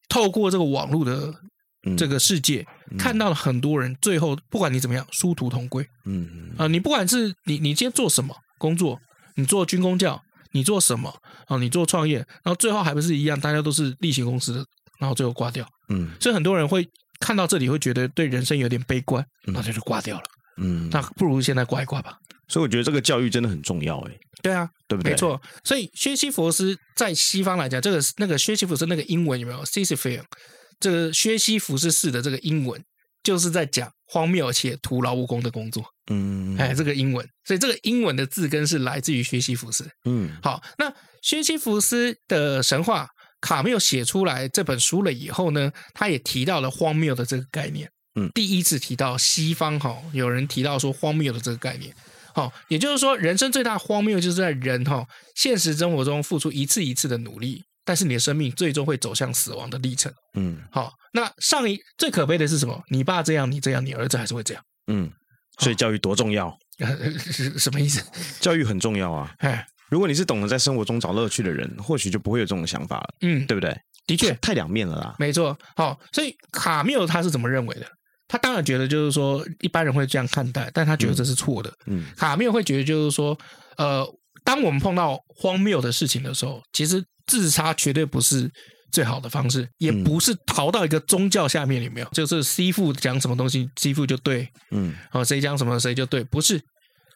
[0.08, 1.34] 透过这个网络的。
[1.94, 2.66] 这个世界
[2.98, 5.86] 看到了很多人，最后不管你怎么样，殊途同归。
[6.06, 8.98] 嗯啊，你不管是你你今天做什么工作，
[9.34, 10.18] 你做军工教，
[10.52, 11.14] 你做什么
[11.48, 11.58] 啊？
[11.58, 14.64] 你做创业，然后最后还不是一样，大家都是例行公司的，
[14.98, 15.68] 然后最后挂掉。
[15.90, 16.88] 嗯，所以很多人会
[17.20, 20.24] 看到这里会觉得对人生有点悲观，那就挂掉了。
[20.58, 22.16] 嗯，那不如现在挂一挂吧。
[22.48, 24.12] 所以我觉得这个教育真的很重要，哎。
[24.42, 25.10] 对啊，对不对？
[25.12, 25.40] 没错。
[25.64, 30.22] 所以薛西弗斯在西方来讲，这个那个薛西弗斯那个英文有没有？Sisyphus
[30.80, 32.82] 这个薛西弗斯式的这个英文，
[33.22, 35.84] 就是在讲荒谬且徒劳无功的工作。
[36.10, 39.88] 嗯，哎，这个英文，所以这个英文的字根是来自于薛西弗斯。
[40.04, 43.08] 嗯，好，那薛西弗斯的神话，
[43.40, 47.90] 卡缪写出来这本书了以后呢，他也提到了荒谬的这个概念。
[48.14, 51.94] 嗯，第一次提到西方哈，有人提到说荒谬的这个概念。
[52.32, 57.64] 好，也就是说，人生最大荒谬就是在人哈现实生活中付出一次一次的努力。
[57.86, 60.12] 但是你的生命最终会走向死亡的历程。
[60.34, 62.82] 嗯，好，那上一最可悲的是什么？
[62.90, 64.62] 你爸这样，你这样，你儿子还是会这样。
[64.88, 65.08] 嗯，
[65.60, 66.54] 所以教育多重要？
[67.16, 68.04] 是 什么意思？
[68.40, 69.32] 教育很重要啊。
[69.38, 73.14] 哎，如果你是懂得在生活中找乐趣的人，或许就不会有这种想法了。
[73.20, 73.74] 嗯，对不对？
[74.04, 75.14] 的确，太两面了啦。
[75.20, 75.56] 没错。
[75.76, 77.86] 好，所以卡缪他是怎么认为的？
[78.28, 81.72] 他当然觉得就是说一般人会这样看待，但他觉得这是错的。
[81.86, 83.38] 嗯，卡缪会觉得就是说，
[83.76, 84.04] 呃，
[84.44, 87.04] 当我们碰到荒谬的事情的时候，其实。
[87.26, 88.50] 自杀绝对不是
[88.92, 92.08] 最好的方式，也不是逃到一个宗教下面，有没有？
[92.12, 96.60] 就是西父讲什么东西，西父就对，嗯，好，谁讲什么谁就对，不是。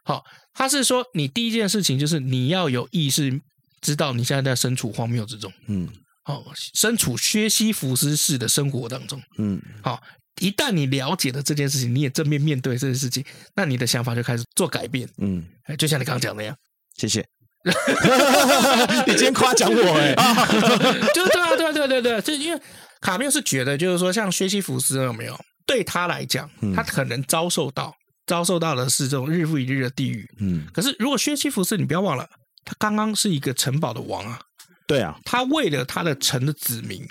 [0.04, 3.40] 好，他是说，你第一件事情就是你要有意识，
[3.80, 5.88] 知道你现在在身处荒谬之中，嗯，
[6.24, 6.42] 好，
[6.74, 10.02] 身处薛西弗斯式的生活当中，嗯，好，
[10.40, 15.46] 一旦你了解了这件事情，你也正面面对这件事情，那你的想法就开始做改变，嗯，
[15.78, 16.56] 就像你刚刚讲的那样，
[16.96, 17.24] 谢谢。
[19.06, 22.60] 你今天夸奖我哎、 欸，就是对啊，对啊，对对对，就因为
[23.00, 25.38] 卡缪是觉得，就是说，像薛西弗斯有没有？
[25.66, 27.94] 对他来讲，他可能遭受到
[28.26, 30.26] 遭受到的是这种日复一日的地狱。
[30.40, 32.26] 嗯，可是如果薛西弗斯，你不要忘了，
[32.64, 34.40] 他刚刚是一个城堡的王啊。
[34.86, 37.06] 对啊，他为了他的城的子民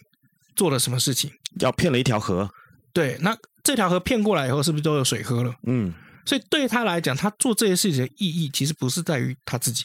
[0.56, 1.32] 做了什么事情？
[1.62, 2.50] 要骗了一条河。
[2.92, 5.54] 对，那这条河骗过来以后，是不是都有水喝了？
[5.68, 5.94] 嗯，
[6.26, 9.84] 所以对他来讲，他做这些事情的意义，其实不是在于他自己。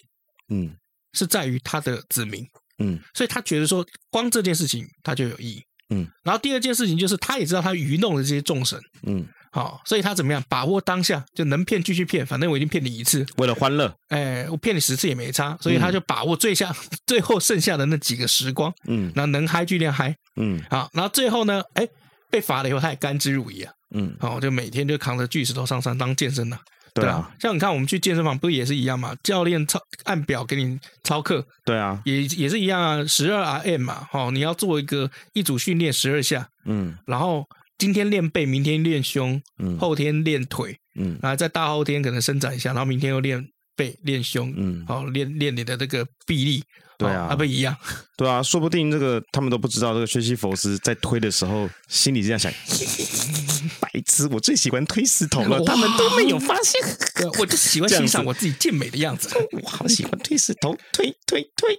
[0.48, 0.74] 嗯，
[1.12, 2.44] 是在于他的子民，
[2.78, 21.86] 嗯，所以他觉得说，光这件事情他就有意义，嗯，然后第二件事情就是，他也知道他愚弄了这些众神，嗯，好，所以他怎么样把握当下，就能骗继续骗，反正我已经骗你一次，为了欢乐，哎，我骗你十次也没差，所以他就把握最下、嗯、最后剩下的那几个时光，嗯，然后能嗨尽量嗨，嗯，好，然后最后呢，哎，
[22.30, 26.58] 被罚了以后，他也甘之如饴啊，嗯，好，就每天就扛着巨石头上山当健身了。
[26.94, 29.16] 对啊，像你看，我们去健身房不是也是一样嘛？
[29.24, 37.44] 教练操按表给你操课，对啊，也也是一样啊，十二 RM 嘛，哦，你要做一个一组训练十二下，嗯，然后
[37.76, 46.62] 今天练背，明天练胸，嗯，后天练腿，嗯，然后在大后天可能伸展一下，然后明天又练背练胸，嗯，好练练你的这个臂力。
[46.98, 47.76] 对啊，啊不一样。
[48.16, 52.52] 对啊，说不定这个他们都不知道，这个薛西佛斯在推的时候， 心里这样想：
[53.80, 56.80] 白痴，我最喜欢推石头了，他们都没有发现。
[57.40, 59.28] 我就喜欢欣赏我自己健美的样子，
[59.62, 61.76] 我好喜欢推石头，推推推。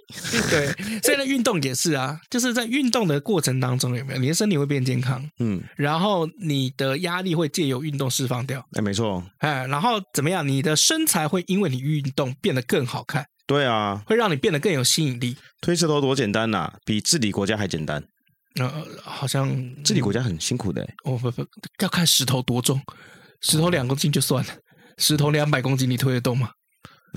[0.50, 5.24] 对，所以呢，运动也是啊，就是在运动的过程当中，有没有你的身体会变健康？
[5.38, 8.62] 嗯，然后你的压力会借由运动释放掉。
[8.72, 9.24] 哎，没错。
[9.38, 10.46] 哎，然后怎么样？
[10.46, 13.26] 你的身材会因为你运动变得更好看。
[13.46, 15.36] 对啊，会让你变得更有吸引力。
[15.60, 18.02] 推石头多简单呐、啊，比治理国家还简单。
[18.58, 19.48] 呃，好像
[19.84, 20.82] 治理国家很辛苦的。
[21.04, 21.46] 哦不不，
[21.80, 22.80] 要看石头多重，
[23.42, 24.50] 石头两公斤就算了，
[24.98, 26.50] 石头两百公斤你推得动吗？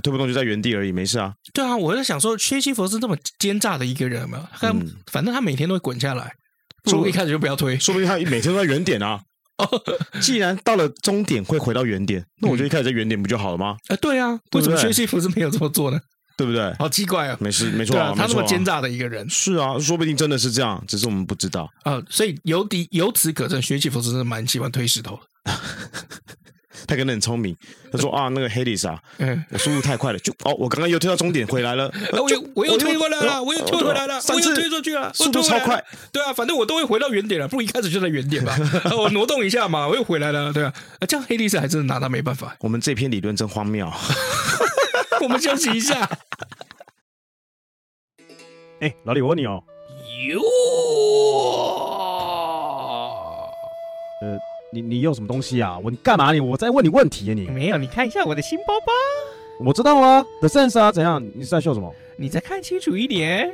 [0.03, 1.33] 推不动就在原地而已，没事啊。
[1.53, 6.31] 对啊，我在想说，薛西弗是这么奸诈的一个人嘛，他、嗯、反正他每天都会滚下来，
[6.83, 9.21] 不如一开始就不要推，说不定他每天都在原点啊。
[10.21, 13.75] 既然到了终点会回到原点，那我就一开始在原点不就好了吗？
[13.87, 15.99] 哎、嗯呃，对啊，为什么薛西弗是没有这么做呢？
[16.39, 16.73] 对不对？
[16.79, 17.35] 好奇怪啊！
[17.41, 22.03] 没事，没错、啊，他那么奸诈的一个人，是啊，说不定真的是这样，只是我们不知道啊、呃。
[22.09, 25.51] 所以由底由此可证，薛西弗斯真的蛮喜欢推石头的。
[26.87, 27.53] 他可能很聪明，
[27.91, 35.83] 他说啊，那个黑丽莎，嗯，我速度太快了，就哦，我刚刚又推到终点回来了，我又我又推回来了，我又推回来了，我又推出去了，速度超快。
[36.13, 38.57] 对啊，反正我都会回到原点了，不如一开始就在原点吧。
[38.97, 40.73] 我挪动一下嘛，我又回来了，对啊，
[41.05, 42.55] 这样黑丽莎还真的拿他没办法。
[42.61, 43.91] 我们这篇理论真荒谬。
[45.23, 46.07] 我们休息一下。
[48.79, 49.61] 哎、欸，老李，我问你哦。
[50.27, 50.39] 哟。
[54.21, 54.37] 呃，
[54.71, 55.77] 你你用什么东西啊？
[55.83, 56.39] 我你干嘛你？
[56.39, 57.47] 我在问你问题啊你。
[57.47, 58.93] 没有，你看一下我的新包包。
[59.65, 61.21] 我知道啊，The Sense 啊，怎样？
[61.35, 61.93] 你是在秀什么？
[62.15, 63.53] 你再看清楚一点。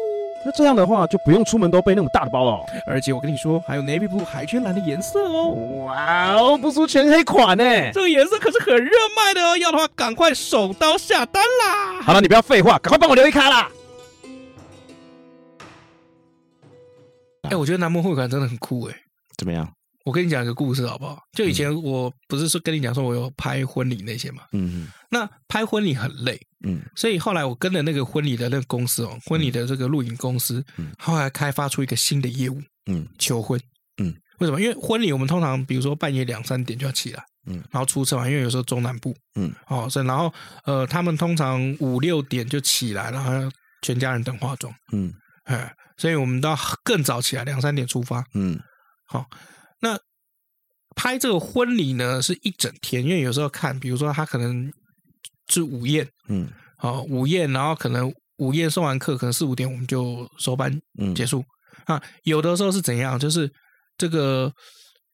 [0.43, 2.65] 那这样的话，就不用出门都背那么大的包了、哦。
[2.87, 5.49] 而且我跟你说，还有 navy blue 海军蓝的颜色哦。
[5.85, 7.63] 哇哦，不出全黑款呢！
[7.93, 12.01] 这个颜色可是很热卖的哦，要的话赶快手刀下单啦！
[12.01, 13.69] 好了，你不要废话，赶快帮我留一卡啦！
[17.43, 18.95] 哎、欸，我觉得男模会馆真的很酷哎。
[19.37, 19.67] 怎么样？
[20.03, 21.21] 我跟你讲一个故事好不好？
[21.33, 33.59] 就以前我不是说跟你讲说我有拍婚礼那些嘛，嗯嗯，那拍婚礼很累，嗯，所以后来我跟了那个婚礼的那个公司哦，婚礼的这个录影公司，嗯，后来开发出一个新的业务，嗯，求婚，
[34.01, 34.59] 嗯，为什么？
[34.59, 40.33] 因为婚礼我们通常比如说半夜两三点就要起来，嗯，然后出车嘛，因为有时候中南部，嗯，哦，所以然后
[40.65, 43.31] 呃，他们通常五六点就起来，然后
[43.83, 48.59] 全家人等化妆，嗯，哎，所以我们都要更早起来，两三点出发，嗯，
[49.05, 49.23] 好。
[49.81, 49.99] 那
[50.95, 54.71] 拍这个婚礼呢，是一整天，因为有时候看，比如说他可能
[55.47, 60.81] 是午宴，嗯，好午宴，然后可能午宴送完客，可能四五点我们就收班
[61.13, 61.43] 结束，
[61.87, 63.51] 嗯、啊，有的时候是怎样，就是
[63.97, 64.53] 这个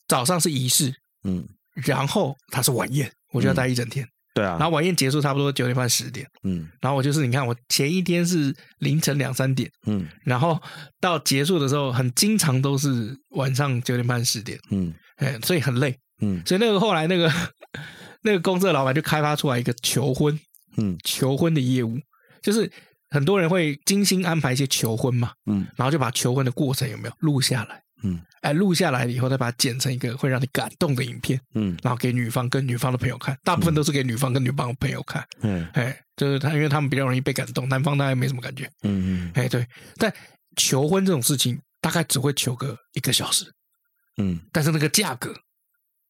[0.07, 4.05] 早上是仪式，嗯，然后他是晚宴，我就要待一整天。
[4.05, 10.61] 嗯对啊，然后晚宴结束差不多九点半十点，嗯，然后我就是你看我前一天是凌晨两三点，嗯，然后
[11.01, 17.31] 到结束的时候很经常都是晚上九点半十点，嗯，哎，所以很累，嗯，所以那个后来那个
[18.21, 20.39] 那个公司的老板就开发出来一个求婚，
[20.77, 21.97] 嗯，求婚的业务，
[22.43, 22.71] 就是
[23.09, 27.81] 很多人会精心安排一些求婚嘛，嗯，然后就把求婚的过程有没有录下来。
[28.03, 40.13] 嗯，哎，录下来了以后，再把它剪成一个会让你感动的影片，嗯，然后给女方跟女方的朋友看，大部分都是给女方跟女方的朋友看，嗯，哎，就是他，因为他们比较容易被感动，男方大概没什么感觉，嗯嗯，哎，对，但
[40.55, 43.51] 求婚这种事情大概只会求个一个小时，
[44.17, 45.33] 嗯，但是那个价格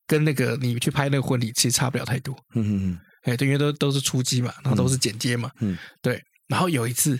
[0.06, 7.17] 跟那个你去拍那个婚礼其实差不了太多，嗯嗯嗯，哎，对，因为都都是出击嘛，然后都是剪接嘛，嗯，对，然后有一次。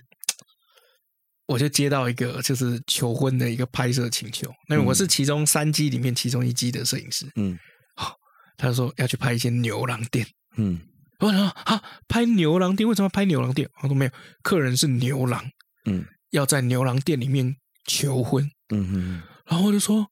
[1.48, 7.58] 我就接到一个就是求婚的一个拍摄请求，那我是其中三机里面其中一机的摄影师，嗯，
[7.96, 8.16] 好，
[8.58, 10.80] 他说要去拍一些牛郎店，嗯，
[11.20, 12.88] 我说啊，拍牛郎店？
[12.88, 13.70] 为什么要拍牛郎店？
[13.82, 14.12] 我说没有，
[14.44, 15.44] 客人是牛郎，
[15.86, 17.56] 嗯，要在牛郎店里面
[17.86, 20.08] 求婚，嗯嗯，然后我就说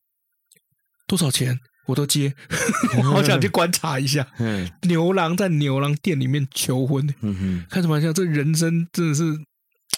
[1.06, 1.60] 多少钱？
[1.88, 2.34] 我都接，
[2.98, 4.28] 我好想去观察一下。
[4.40, 8.12] 嗯，牛郎在牛郎店里面求婚，嗯哼，开什么玩笑？
[8.12, 9.24] 这人生真的是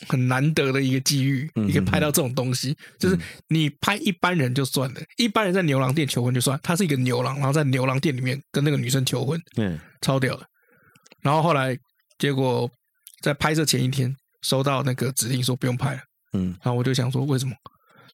[0.08, 2.78] 很难得的一个机遇，你可以拍到这种东西。
[3.00, 10.46] 就是你拍一般人就算了，一般人在牛郎店求婚就算，他是一个牛郎，然后在牛郎店里面跟那个女生求婚，嗯，超屌的。
[11.22, 11.78] 然后后来
[12.20, 12.70] 结果
[13.22, 16.02] 在拍摄前一天收到那个指令说不用拍了，
[16.34, 17.54] 嗯，然后我就想说为什么？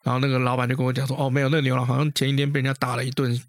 [0.03, 3.39] 然后那个老板就跟我讲说，哦，没有，那个牛郎好像前一天被人家打了一顿。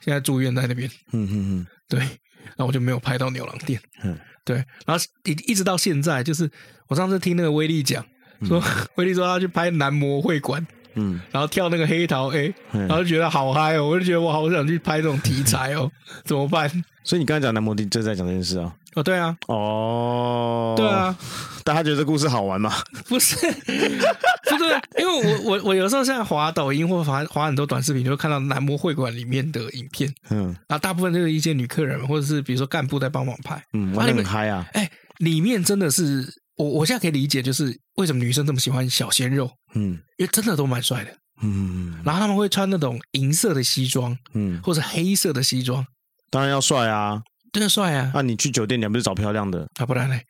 [0.00, 4.16] 现在住院在那边，嗯嗯嗯，对，然后我就没有拍到牛郎店，嗯，
[4.48, 6.50] 对，然后一一直到现在，就是
[6.86, 8.02] 我上次听那个威力讲，
[8.46, 8.62] 说
[8.94, 10.66] 威力说他去拍男模会馆，
[10.98, 15.90] 嗯，然后跳那个黑桃 A，然后就觉得好嗨哦，我就觉得我好想去拍这种题材哦，
[16.24, 16.68] 怎么办？
[17.04, 18.74] 所以你刚才讲男模，就在讲这件事啊。
[18.94, 21.16] 哦，对啊，哦，对啊，
[21.62, 22.72] 大家觉得这故事好玩吗？
[23.06, 36.26] 不是， 不是，因为我我我有时候现在滑抖音或滑滑很多短视频，就会看到男模会馆里面的影片，嗯，然后大部分就是一些女客人或者是比如说干部在帮忙拍，嗯，玩的很嗨啊，哎，里面真的是
[36.58, 45.86] 我我现在可以理解，就是为什么女生这么喜欢小鲜肉，嗯，因为真的都蛮帅的，嗯，然后他们会穿那种银色的西装，嗯，或者黑色的西装，
[46.30, 47.22] 当然要帅啊。
[47.50, 48.10] 真的帅啊！
[48.12, 49.66] 那、啊、你去酒店，你还不是找漂亮的？
[49.80, 50.22] 啊，不然嘞？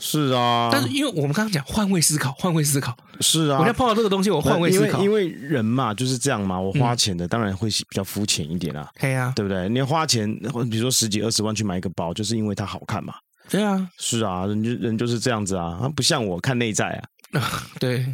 [0.00, 0.68] 是啊。
[0.72, 3.58] 但是因为我们刚刚讲换位思考，换位思考是啊。
[3.58, 6.60] 我现在碰到这个东西，我换位思考，因为因为人嘛就是这样嘛。
[6.60, 8.88] 我花钱的当然会比较肤浅一点啊。
[9.00, 9.68] 对啊，对不对？
[9.68, 10.28] 你花钱，
[10.68, 13.14] 比如说十几二十万去买一个包，就是因为它好看嘛。
[13.48, 15.78] 对啊，是啊，人就人就是这样子啊。
[15.80, 17.02] 他不像我看内在
[17.32, 17.42] 啊。
[17.78, 18.06] 对。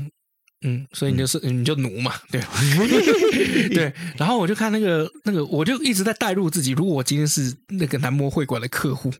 [0.63, 2.39] 嗯，所以你就是、嗯、你就奴嘛，对
[3.73, 3.91] 对。
[4.19, 6.73] 然后我就看那个那个，我就一直在带入自己。
[6.73, 9.11] 如果我今天是那个男模会馆的客户，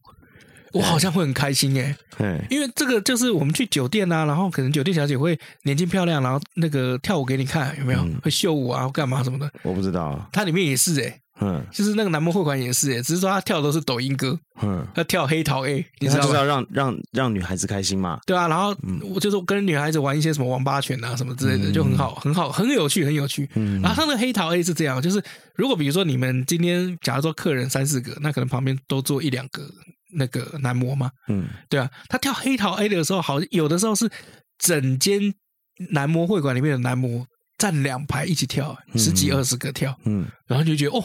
[0.75, 1.97] 我好像会很开心哎。
[2.19, 8.07] 对，因为这个就是我们去酒店啊，然后可能酒店小姐会年轻漂亮，然后那个跳舞给你看，有没有？
[8.23, 9.51] 会秀舞啊，干嘛什么的？
[9.63, 11.19] 我不知道，它里面也是哎。
[11.41, 16.23] 嗯，就是那个男模会馆也是，哎，只是说他跳的都是抖音歌，嗯，他跳黑桃 A，你知道？
[16.23, 23.49] 就是要让让让女孩子开心嘛，对啊，然后我就是跟女孩子玩一些什么王八拳啊什么之类的，就很好，很好，很有趣，很有趣。
[23.55, 25.23] 嗯，然后他那个黑桃 A 是这样，就是
[25.55, 29.63] 如果比如说你们今天假如说客人三四个，那可能旁边都坐一两个
[30.13, 34.11] 那个男模嘛，嗯，对啊，他跳黑桃 A 的时候，好有的时候是
[34.59, 35.33] 整间
[35.91, 37.27] 男模会馆里面的男模
[37.57, 41.03] 站两排一起跳，十几二十个跳，嗯，然后就觉得哦。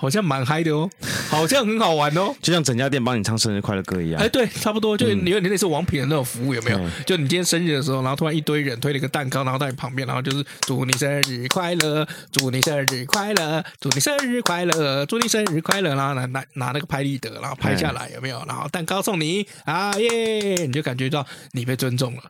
[0.00, 0.88] 好像蛮嗨的哦，
[1.28, 4.22] 好像很好玩哦，就像整家店帮你唱生日快乐歌一样。
[4.22, 6.78] 哎，对，差不多，就你有点类似王品的那种服务，有没有？
[7.04, 18.40] 就你今天生日的时候，然后突然一堆人推了一个蛋糕，然后在你旁边，然后就是祝你生日快乐，祝你生日快乐，祝你生日快乐，祝你生日快乐，然后拿拿拿那个拍立得，然后拍下来，有没有？
[18.46, 20.64] 然后蛋糕送你，啊耶！
[20.64, 22.22] 你就感觉到你被尊重了。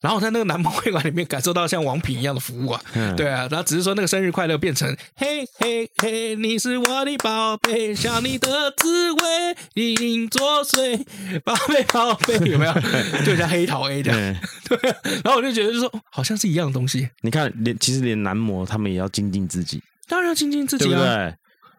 [0.00, 11.04] 然后在那个男模会馆里面感受到像王品一样的服务啊，嗯、对啊，然后只是说那个生日快乐变成嘿嘿嘿，你是我的宝贝，想你的滋味隐隐作祟，
[11.44, 12.72] 宝贝宝贝，有没有？
[13.24, 14.36] 就像黑桃 A 这样，嗯、
[14.68, 14.96] 对、啊。
[15.24, 17.08] 然后我就觉得就说好像是一样的东西。
[17.22, 20.88] 你看，连其实连男模他们也要精进自己，当然要精进自己啊。
[20.88, 21.34] 对不对？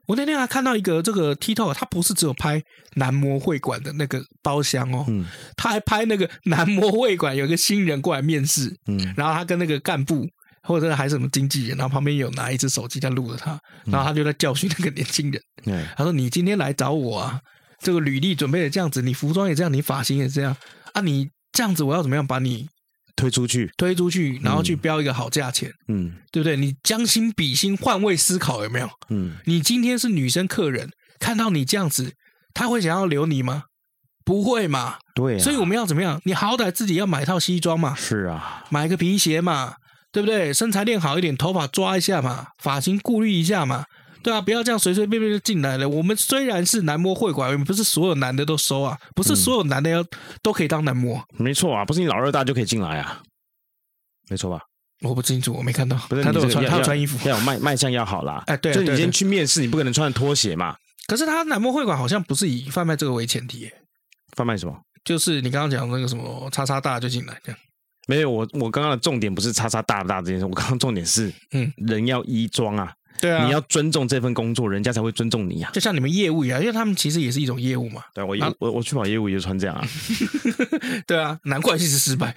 [0.08, 2.64] 我那天还看到一个这个 TikTok，他不是只有拍
[2.96, 10.26] 男模会馆的那个包厢哦，嗯，他还拍那个男模会馆有一个新人过来面试，嗯，然后他跟那个干部
[10.64, 17.42] 或者还是什么经纪人，然后旁边有拿一只手机在录着他，然后他就在教训那个年轻人，嗯，他说：“你今天来找我啊，
[17.80, 20.56] 这个履历准备的这样子，你服装也这样，你发型也这样
[20.94, 22.70] 啊，你这样子我要怎么样把你？”
[23.18, 26.56] 推出去，推出去，然后去标一个好价钱，嗯，对不对？
[26.56, 28.90] 你将心比心，换位思考，有没有？
[29.10, 32.14] 嗯，你今天是女生客人，看到你这样子，
[32.54, 33.64] 她会想要留你吗？
[34.24, 34.98] 不会嘛？
[35.16, 36.22] 对啊，所以我们要怎么样？
[36.26, 39.76] 你好歹自己要买套西装嘛，是啊，买个皮鞋嘛，
[40.12, 40.54] 对不对？
[40.54, 43.86] 身材练好一点，头发抓一下嘛，发型顾虑一下嘛。
[44.28, 45.88] 对啊，不要这样随随便便就进来了。
[45.88, 50.08] 我们虽然是男模会馆，不是所有男的都收啊，不是所有男的要、嗯、
[50.42, 51.24] 都可以当男模。
[51.38, 53.22] 没错啊，不是你老二大就可以进来啊，
[54.30, 54.62] 没错吧？
[55.00, 55.96] 我不清楚，我没看到。
[56.10, 58.44] 不是他都有穿，他有穿衣服，要有卖卖相要好啦。
[58.48, 60.76] 哎，对，就你今天去面试，你不可能穿拖鞋嘛。
[61.08, 63.74] 可是他男模会馆好像不是以贩卖这个为前提耶。
[64.36, 64.78] 贩卖什么？
[65.06, 67.58] 就是你刚刚讲那个什么叉叉大就进来这样。
[68.10, 72.94] 没有，我我刚刚的重点不是叉叉大不大这件事，我刚刚重点是，嗯，人要衣装啊。
[73.22, 75.72] 对啊，你要尊重这份工作，人家才会尊重你啊。
[75.74, 78.04] 就像你们业务一样，因为他们其实也是一种业务嘛。
[78.14, 79.88] 对，我业我我去跑业务也就穿这样啊。
[81.08, 82.36] 对啊，难怪一直失败。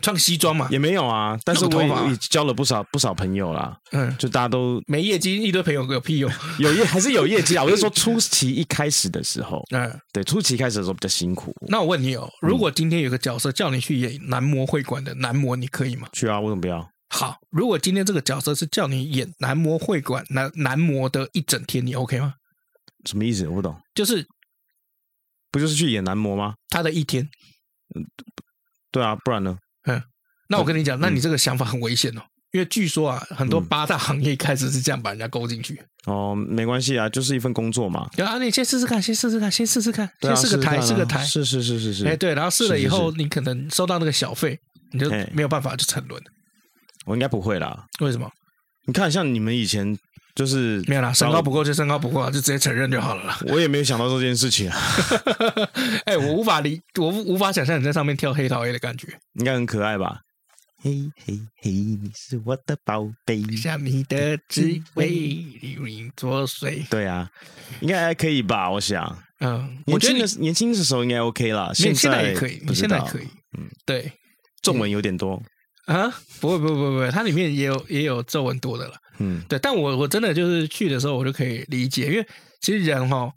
[0.00, 1.36] 穿西装嘛，也没有啊。
[1.44, 3.76] 但是我也交了不少不少朋友啦。
[3.90, 6.30] 嗯，就大家都没业绩，一堆朋友有屁用？
[6.60, 7.64] 有业还是有业绩啊？
[7.64, 11.52] 我就说初期一开始的时候， 嗯，对，初期开始的时候比较辛苦。
[11.66, 16.06] 那我问你哦，如果今天有个角色叫你去演男模会馆的男模，你可以吗？
[16.12, 16.88] 去啊，为什么不要？
[17.10, 22.34] 好，如果今天这个角色是叫你演男模会馆男男模的一整天，你 OK 吗？
[23.06, 23.48] 什么意思？
[23.48, 23.74] 我不懂。
[23.94, 24.26] 就是
[25.50, 26.54] 不就是去演男模吗？
[26.68, 27.24] 他的一天。
[27.94, 28.04] 嗯，
[28.90, 29.56] 对啊，不然呢？
[29.86, 30.02] 嗯，
[30.48, 35.80] 那我跟你讲，那你这个想法很危险哦，因为据说啊，很多八大行业一开始是这样把人家勾进去。
[36.04, 38.06] 哦，没关系啊，就是一份工作嘛。
[38.14, 42.06] 对啊，你先试试看，先试试看，先试试看，先试个台，试个台，是是是是是。
[42.06, 44.60] 哎，对，然后试了以后，你可能收到那个小费，
[44.92, 46.22] 你就没有办法就沉沦。
[47.08, 47.86] 我应该不会啦。
[48.00, 48.30] 为什么？
[48.86, 49.98] 你看，像你们以前
[50.34, 53.38] 就是没有啦，身高不够就身高不够， 就直接承认就好了啦。
[53.48, 54.78] 我也没有想到这件事情啊。
[56.06, 60.20] 哎，我无法理，我无法想象你在上面跳黑桃 A 的感觉，应该很可爱吧？
[60.80, 64.62] 嘿嘿嘿，你是我的宝贝，想你的滋
[64.94, 66.86] 味，令你作祟。
[66.88, 67.28] 对啊，
[67.80, 68.70] 应该还可以吧？
[68.70, 71.72] 我想，嗯，我觉得年轻的时候应该 OK 啦。
[71.74, 73.26] 现在也可以，你现在可以，
[73.58, 74.12] 嗯，对，
[74.62, 75.42] 皱纹有点多。
[75.88, 82.26] 啊，不会不会不会不会，它里面也有也有皱纹多的了，嗯，对，但我我真的就是去的时候，我就可以理解，因为
[82.60, 83.32] 其实人哈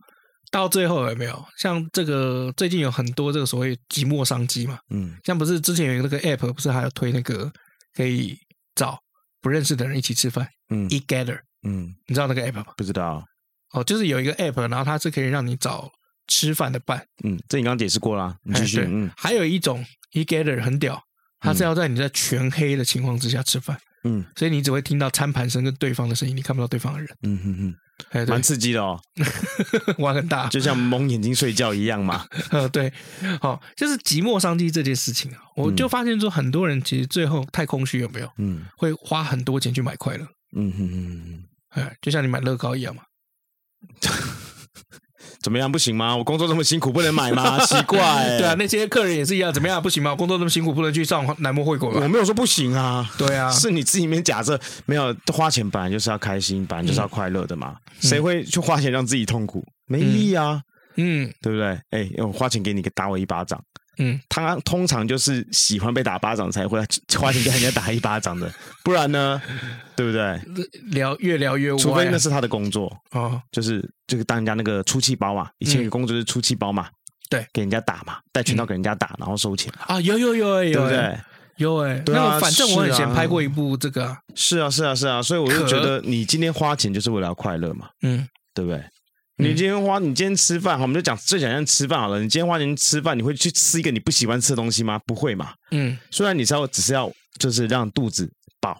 [0.52, 7.49] 到最后有没有像这个最近有很多这个所谓寂寞商机嘛，嗯，像不是之前有那个 app 不是还有推那个
[7.95, 8.38] 可以
[8.76, 8.99] 找
[9.41, 12.66] 不认识的人一起吃饭，嗯，eat gather，嗯，你知道那个 app 吗？
[12.76, 13.26] 不知道，
[13.72, 15.89] 哦，就是有一个 app，然后它是可以让你找
[16.28, 21.02] 吃饭的伴，嗯，这你刚刚解释过啦，你继续，嗯，还有一种 eat gather 很屌。
[21.41, 27.75] 他是要在你在全黑的情况之下吃饭，嗯，所以你只会听到餐盘声跟对方的声音，你看不到对方的人，嗯哼
[28.13, 28.99] 哼，蛮刺激的哦，
[29.97, 32.93] 玩很大，就像蒙眼睛睡觉一样嘛，呃， 对，
[33.41, 38.31] 好，就是寂寞商机这件事情啊，我就发现说很多人其实最后太空虚，有没有？
[38.37, 40.25] 嗯，会花很多钱去买快乐，
[40.55, 41.43] 嗯哼哼，
[41.81, 43.03] 哎，就像你买乐高一样嘛。
[45.41, 46.15] 怎么样不行吗？
[46.15, 47.59] 我工作这么辛苦，不能买吗？
[47.65, 50.11] 奇怪、欸，对啊，那些客人也是一样，怎么样不行吗？
[50.11, 52.01] 我工作这么辛苦，不能去上南摩会馆吗？
[52.03, 59.63] 我没有说不行啊，对啊， 是你自己面假设没有花钱，本来就是要开心，本来就是要快乐的嘛，嗯、谁会去花钱让自己痛苦？
[59.88, 60.61] 没意义啊，
[60.95, 61.80] 嗯，对不对？
[61.91, 63.61] 哎，我花钱给你，打我一巴掌。
[63.97, 66.79] 嗯，他通常就是喜欢被打巴掌才会
[67.19, 68.51] 花钱给人家打一巴掌的，
[68.83, 69.41] 不然呢，
[69.95, 70.39] 对不对？
[70.91, 76.87] 聊越聊越歪，除非那是他的工作哦，就是就是当人家那个出气包嘛，以前有个工作是出气包嘛，
[77.29, 79.71] 对，给人家打嘛，带拳套给人家打，然后收钱。
[79.85, 81.19] 啊，有有有有，对不对？
[81.57, 88.81] 有哎，那反正我以前拍过一部这个，是啊是啊是啊，所以我就觉得你今天花钱就是为了要快乐嘛，嗯，对不对？
[89.41, 92.21] 你今天花，你今天吃饭，好，我们就讲最简单吃饭好了。
[92.21, 94.99] 你今天花钱吃饭，你会去吃一个你不喜欢吃的东西吗？
[95.05, 95.53] 不会嘛。
[95.71, 98.77] 嗯，虽然你知道只是要就是让肚子饱，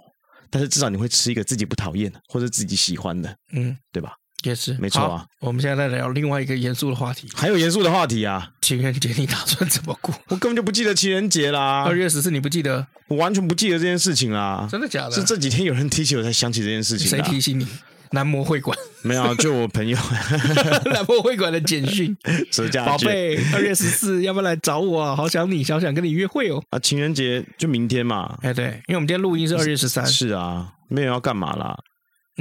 [0.52, 4.14] 但是至少你会吃一个自己不讨厌的或者自己喜欢的，嗯，对吧？
[4.44, 5.26] 也是，没错啊。
[5.40, 8.52] 我们现在在聊另外一个严肃的话题，还有严肃的话题啊。
[8.62, 10.14] 情人节你打算怎么过？
[10.28, 11.84] 我根本就不记得情人节啦。
[11.86, 12.86] 二月十四你不记得？
[13.08, 14.68] 我完全不记得这件事情啦。
[14.72, 15.12] 真的假的？
[15.12, 17.08] 是这几天有人提起我才想起这件事情。
[17.08, 17.68] 谁提醒你？
[18.14, 19.98] 男模会馆没有，就我朋友
[20.92, 22.16] 男模会馆的简讯，
[22.86, 25.16] 宝贝，二月十四要不要来找我啊？
[25.16, 26.62] 好想你，想想跟你约会哦。
[26.70, 28.38] 啊，情人节就明天嘛。
[28.42, 30.06] 哎，对，因为我们今天录音是二月十三。
[30.06, 31.78] 是啊，没有要干嘛啦。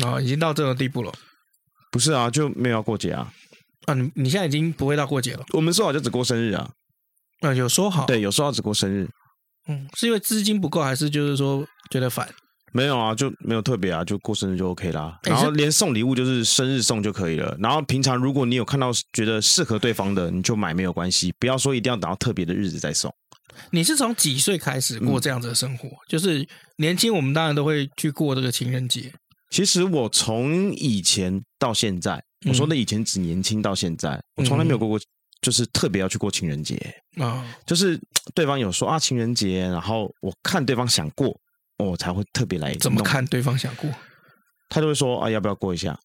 [0.03, 1.13] 哦，已经到这种地步了。
[1.93, 3.33] 不是啊，就没有要过节啊。
[3.87, 5.45] 啊，你你现在已经不会到过节了。
[5.53, 6.69] 我们说好就只过生日啊。
[7.41, 8.07] 啊，有说好。
[8.07, 9.09] 对，有说好只过生日。
[9.69, 12.29] 嗯，是因为资金不够，还是就是说觉得烦？
[12.73, 15.19] 没有啊，就没有特别啊，就过生日就 OK 啦。
[15.25, 17.57] 然后连送礼物就是生日送就可以了。
[17.59, 23.13] 然后平常如果你有看到觉得适合对方的，你就买没有关系，不要说一定要等到特别的日子再送。
[23.71, 25.89] 你是从几岁开始过这样子的生活？
[25.89, 26.47] 嗯、就是
[26.77, 29.13] 年轻，我们当然都会去过这个情人节。
[29.51, 35.01] 其实我从以前到现在，我说那以前只年轻到现在，嗯、我从来没有过过，
[35.43, 36.77] 就是特别要去过情人节
[37.17, 37.43] 啊。
[37.45, 38.01] 嗯、就是
[38.33, 41.37] 对方有说啊情人节，然后我看对方想过。
[41.85, 42.75] 我才会特别来。
[42.75, 43.91] 怎么看对方想过？
[44.69, 45.99] 他就会说啊，要不要过一下？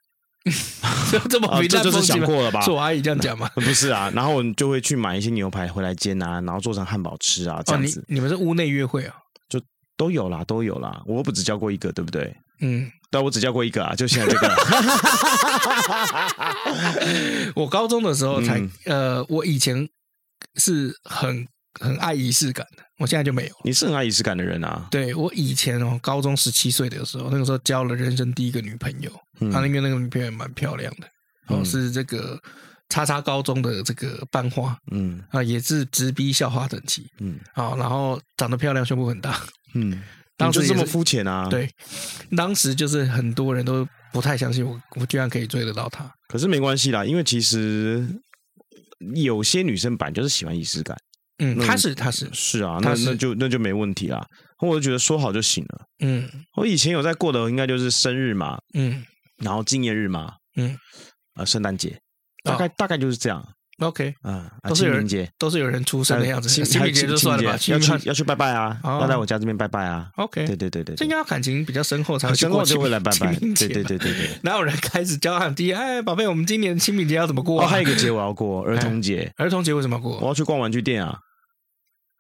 [1.30, 2.62] 这么平淡，这就是想过了吧？
[2.62, 3.50] 是我阿姨这样讲吗？
[3.56, 8.04] 不是啊，然后我就会去买一些牛排回来煎啊，然后做成汉堡吃啊，这样子。
[8.08, 9.16] 你们是屋内约会啊？
[9.50, 9.60] 就
[9.98, 11.02] 都有啦，都有啦。
[11.06, 12.36] 我不只交过一个，对不对？
[12.62, 14.56] 嗯，对，我只交过一个啊，就现在这个。
[17.56, 19.90] 我高中的时候才呃，我以前
[20.56, 21.48] 是很。
[21.80, 23.56] 很爱仪式感的，我现在就没有。
[23.64, 24.88] 你是很爱仪式感的人啊？
[24.90, 29.10] 对，我以前哦，高中十七岁的时候，那个时候交了人生第一个女朋友，
[29.40, 31.08] 他、嗯、那边那个女朋友也蛮漂亮的，
[31.48, 32.40] 哦，嗯、是这个
[32.90, 39.42] 叉叉高中的这个班花，嗯啊，也是直逼校花等级，嗯啊，然后长得漂亮，胸部很大，
[39.74, 40.02] 嗯，
[40.38, 41.48] 当时就这么肤浅啊？
[41.50, 41.70] 对，
[42.36, 46.10] 当时就是很多人都不太相信我，我居然可以追得到她。
[46.28, 48.08] 可是没关系啦，因为其实
[49.16, 50.96] 有些女生本来就是喜欢仪式感。
[51.40, 54.26] 嗯，他是他是是啊，那那就那就没问题啦。
[54.62, 55.82] 我就觉得说好就行了。
[56.00, 59.04] 嗯，我以前有在过的，应该就是生日嘛，嗯，
[59.44, 60.78] 然后纪念日嘛，嗯，
[61.36, 62.00] 呃，圣诞节，
[62.44, 63.46] 大概大概就是这样。
[63.80, 66.48] OK，嗯，都是有人节，都是有人出生的样子。
[66.48, 70.10] 清明节就算了吧，要去要去拜拜啊，要来我家这边拜拜啊。
[70.16, 73.36] OK，对对对对，这应该要感情比较深厚才会去过就会来拜拜。
[73.36, 75.74] 对对对对对， 哪有人开始交喊第一？
[75.74, 77.62] 哎，宝贝，我们今年清明节要怎么过？
[77.62, 79.30] 哦，还有一个节我要过，儿童节。
[79.36, 80.20] 儿童节为什么要过？
[80.22, 81.20] 我要去逛玩具店啊。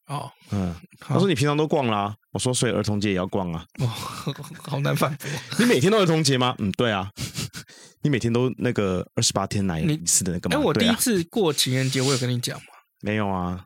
[0.07, 3.65] 哦，嗯，他说你平常都逛啦，我说所以儿童节也要逛啊。
[3.79, 3.87] 哦，
[4.67, 5.29] 好难反驳。
[5.57, 6.55] 你每天都儿童节吗？
[6.59, 7.09] 嗯，对啊。
[8.03, 10.55] 你每天都那个二十八天来一次的那个吗？
[10.55, 12.65] 哎，我第一次过情人节，我有跟你讲吗？
[13.01, 13.65] 没有啊，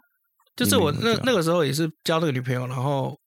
[0.56, 3.18] 就是我那那个时候也是交那个女朋友，然后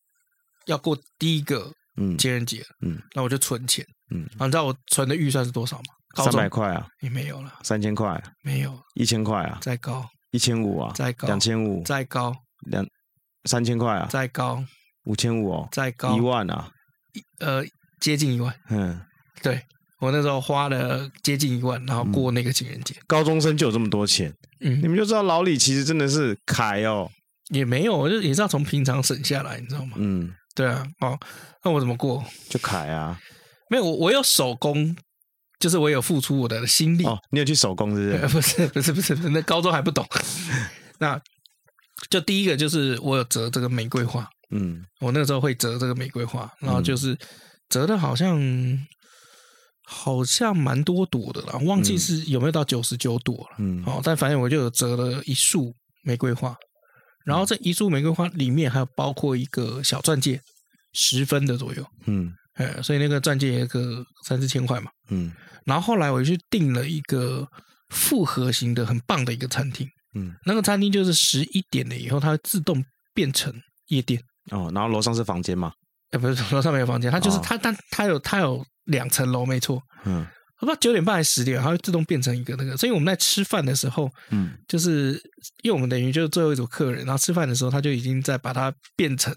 [0.64, 2.16] 要过第一个嗯。
[2.16, 6.24] 情人节，嗯，那我就存钱，嗯，你知道我存的预算是多少吗？
[6.24, 10.08] 三百块啊，也没有了，三千块没有，一千块啊，再高。
[10.30, 11.26] 一千五啊，再高。
[11.26, 12.34] 两千五，再高。
[12.70, 12.86] 两
[13.44, 14.64] 三千块啊，再高
[15.04, 16.70] 五千五哦，再高一万啊，
[17.40, 17.64] 呃，
[18.00, 19.00] 接近一万，嗯，
[19.42, 19.62] 对。
[19.98, 22.92] 我那时候花了接近一万，然后过那个情人节。
[23.06, 27.08] 高中生就有这么多钱，嗯，你们就知道老李其实真的是凯哦，
[27.50, 29.92] 也没有，就也是要从平常省下来，你知道吗？
[29.94, 31.16] 嗯，对啊，哦，
[31.62, 32.24] 那我怎么过？
[32.48, 33.16] 就凯啊，
[33.70, 34.96] 没有，我我有手工，
[35.60, 37.04] 就是我有付出我的心力。
[37.04, 38.66] 哦，你有去手工是不是？
[38.74, 40.04] 不是不是不是，那高中还不懂。
[40.98, 41.14] 那
[42.10, 47.16] 就第一个就是我有折这个玫瑰花，嗯，我那个时候会折这个玫瑰花，然后就是
[47.68, 48.40] 折的好像。
[49.84, 53.56] 好像蛮多朵的啦，忘记是有没有到九十九朵了。
[53.58, 56.56] 嗯，哦，但反正我就有折了一束玫瑰花，
[57.26, 60.40] 然后这一束玫瑰花里面还有包括一个小钻戒，
[60.94, 61.84] 十分的左右。
[62.06, 64.90] 嗯，哎，所以那个钻戒也个三四千块嘛。
[65.10, 65.32] 嗯，
[65.66, 67.46] 然后后来我就去订了一个
[67.90, 69.86] 复合型的很棒的一个餐厅。
[70.14, 72.84] 嗯，那个餐厅就是十一点了以后，它会自动
[73.14, 73.52] 变成
[73.88, 74.22] 夜店。
[74.50, 75.72] 哦，然后楼上是房间吗？
[76.10, 78.64] 哎，不是，楼上没有房间，它就是它，它它有它有。
[78.86, 80.26] 两层楼没错，嗯，
[80.58, 82.76] 不知道九点半还是十点，它会自动变成一个那个。
[82.76, 85.12] 所以我们在吃饭的时候，嗯，就是
[85.62, 89.32] 因为我们等于就是最后一组客人，然后吃饭的时候，他就已经在把它变成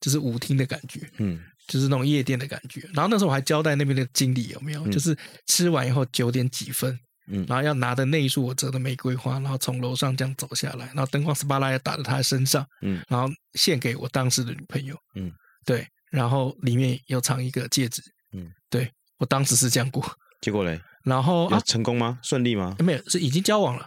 [0.00, 1.38] 就是舞厅的感觉，嗯，
[1.68, 2.80] 就是那种夜店的感觉。
[2.92, 6.98] 然后那时候我还交代那边的经理有没有，嗯、就是吃完以后九点几分，
[7.28, 15.30] 嗯，然后要拿着那一束我折的玫瑰花，然后从楼上这样走下来，然后灯光 spotlight 要打在他的身上，嗯，然后献给我当时的女朋友，嗯，
[15.64, 18.02] 对，然后里面有藏一个戒指。
[18.34, 20.04] 嗯，对，我当时是这样过，
[20.40, 22.18] 结果嘞，然后啊，成功吗？
[22.22, 22.74] 顺利吗？
[22.78, 23.86] 没有，是已经交往了。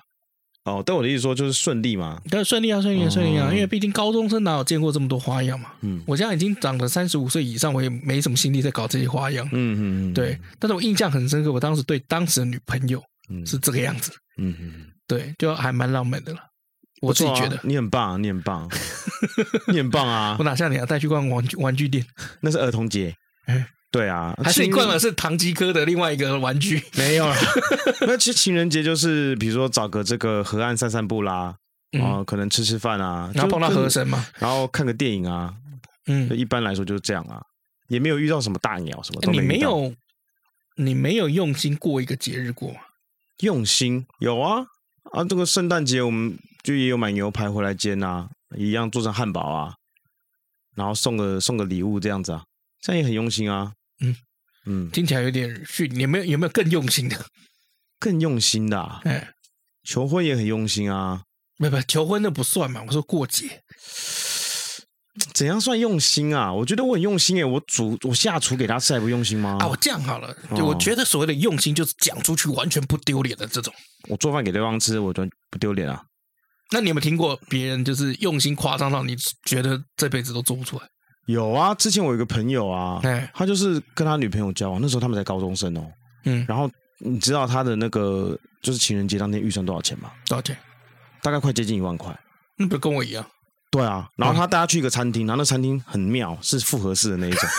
[0.66, 5.72] 哦，但我的意思说就是顺利嘛，但，顺利啊，顺利啊，顺利啊，因为毕竟高中生哪有见过这么多花样嘛。
[5.82, 9.48] 嗯，我现在已经长了三十五岁以上，我也没什么心力在搞这些花样。
[9.52, 9.80] 嗯嗯
[10.10, 10.40] 嗯，对。
[10.58, 13.00] 但是我印象很深刻，我当时对当时的女朋友
[13.46, 14.12] 是这个样子。
[14.38, 16.40] 嗯嗯，对，就还蛮浪漫的了。
[17.02, 18.70] 我自己觉得你很棒，你很棒，
[19.68, 20.36] 你很棒啊！
[20.40, 22.06] 我哪像你啊，带去逛玩具玩具店，
[22.42, 23.16] 那是儿童节。
[23.46, 23.68] 哎。
[23.92, 26.84] 对啊，还是你逛的是唐吉诃德另外一个玩具？
[26.98, 27.34] 没有啊，
[28.06, 31.56] 那其实情人节就是比如说找个这个河岸散散步啦，
[32.02, 35.54] 啊，可能吃吃饭啊，然后碰到河神嘛，然后看个电影啊，
[36.08, 37.42] 嗯，一般来说就是这样啊，
[37.88, 39.42] 也没有遇到什么大鸟什么都没有。
[39.44, 39.96] 你没有，
[40.76, 42.80] 你没有用心过一个节日过吗？
[43.40, 44.66] 用心有啊
[45.12, 49.76] 啊，这个圣诞节我们就也有买牛排回来煎啊，一样做成汉堡啊，
[50.76, 52.44] 然后送个送个礼物这样子啊，
[52.82, 53.74] 这样也很用心啊。
[54.02, 54.16] 嗯
[54.66, 55.90] 嗯，听起来有点逊。
[56.00, 57.26] 有没有有没有更用心的？
[58.00, 59.02] 更用心的、啊？
[59.06, 59.32] 哎，
[59.84, 61.24] 求婚也很用心啊。
[61.58, 62.84] 没有，求婚那不算嘛。
[62.86, 63.64] 我说过节，
[65.34, 66.52] 怎样算用心啊？
[66.52, 67.44] 我觉得我很用心诶。
[67.44, 69.58] 我煮我下厨给他吃还不用心吗？
[69.62, 70.36] 啊，我这样好了。
[70.56, 73.74] 就我觉得所谓的用心，就是讲出去完全不丢脸的这种。
[74.10, 76.02] 我做饭给对方吃，我就不丢脸啊。
[76.72, 80.84] 那你有没有听过别人就是用心夸张到你觉得这辈子都做不出来？
[81.28, 83.02] 有啊，之前我有一个朋友啊，
[83.34, 85.92] 他就是跟他女朋友交往，那时候他们才高中生哦。
[86.26, 90.12] 嗯，然后你知道他的那个就是情人节当天预算多少钱吗？
[90.28, 90.58] 多少钱？
[91.24, 92.16] 大概快接近一万块。
[92.58, 93.26] 那不跟我一样？
[93.76, 97.50] 对啊，然后他带他去一个餐厅，然后那餐厅很妙，是复合式的那一种。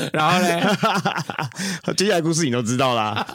[0.12, 0.60] 然后呢，
[1.96, 3.26] 接下来故事你都知道啦。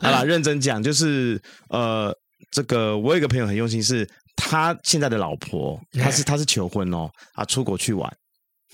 [0.00, 2.16] 好啦，认真讲，就是呃，
[2.50, 4.08] 这个我有一个朋友很用心是。
[4.42, 8.10] 他现在的老婆，他是他是求婚哦，啊，出国去玩，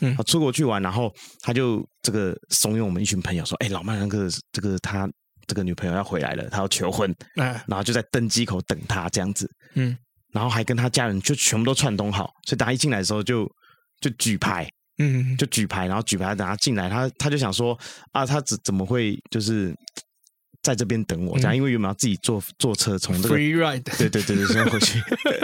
[0.00, 5.10] 嗯，啊，出国去玩，然后他就这个怂恿我们一群朋友说，哎，老麦那个这个他
[5.46, 9.96] 这个女朋友要回来了，他要求婚，然后就在登机口等他这样子，嗯，
[10.32, 13.46] 然后还跟他家人就全部都串通好，所以大家一进来的时候就
[14.00, 14.68] 就举牌，
[14.98, 17.78] 嗯，就举牌，然后举牌等他进来，他他就想说
[18.12, 19.74] 啊，他怎怎么会就是。
[20.66, 25.00] 在这边等我，这样，因为原本要自己坐坐车从这个 free ride，对对对对，先回去。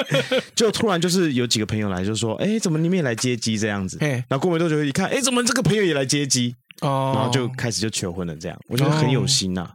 [0.56, 6.56] 就突然就是有几个朋友来，就说：“哎，怎么你们也来接机这样子？”然后过没多久一看，哎，怎么这个朋友也来接机？
[6.80, 9.70] 哦，然后就开始就求婚了，这样我觉得很有心呐。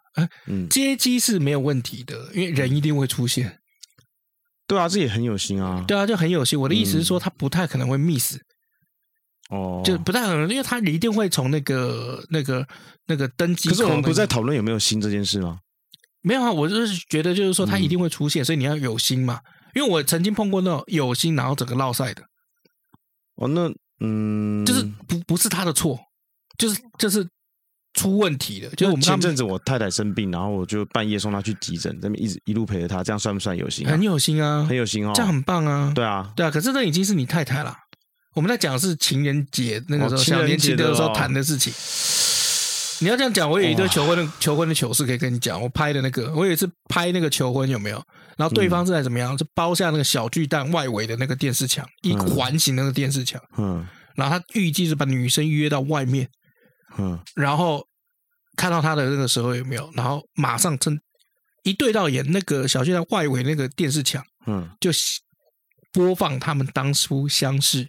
[0.48, 3.60] 嗯，接机是没有问题的，因为人一定会出现。
[4.68, 5.86] 对啊，这也很有心啊。
[5.88, 6.60] 对啊，就很有心。
[6.60, 8.38] 我的意思是说，他不太可能会 miss。
[9.50, 12.68] 哦，就不太可能，因为他一定会从那个、那个、
[13.06, 13.70] 那个登机。
[13.70, 15.60] 可是我们不在讨论有没有心这件事吗？
[16.22, 19.40] 没有啊，我就是觉得，就是说他一定会出现，所以你要有心嘛。
[19.74, 22.24] 因为我曾经碰过那种有心然后整个落赛的。
[23.36, 25.98] 哦，那嗯，就是不不是他的错，
[26.58, 27.26] 就是就是
[27.94, 28.68] 出问题的。
[28.72, 33.88] 就是我们前阵子我太太生病，然后我就半夜送她去急诊，这边一直一路陪着她，这样算不算有心？
[33.88, 35.94] 很有心啊，很有心哦，这样很棒啊。
[35.96, 37.78] 对啊，对啊，可是那已经是你太太了。
[38.34, 41.74] 我们在讲的是情人节那个时候，小年轻的时候谈的事情。
[43.00, 45.62] 你要这样讲，我有一对求婚的求婚的糗事可以跟你讲。
[45.62, 48.04] 我拍的那个，我有一次拍那个求婚有没有？
[48.38, 49.38] 然后对方是在怎么样？
[49.38, 53.40] 是包下那个小巨蛋外围的那个电视墙，一环形那个电视墙。
[53.58, 53.86] 嗯。
[54.16, 56.28] 然后他预计是把女生约到外面。
[56.98, 57.20] 嗯。
[57.36, 57.86] 然后
[58.56, 59.92] 看到他的那个时候有没有？
[59.94, 61.00] 然后马上趁
[61.64, 64.90] 一对到眼，那个小巨蛋外围那个电视墙，嗯，就
[65.94, 67.88] 播放他们当初相识。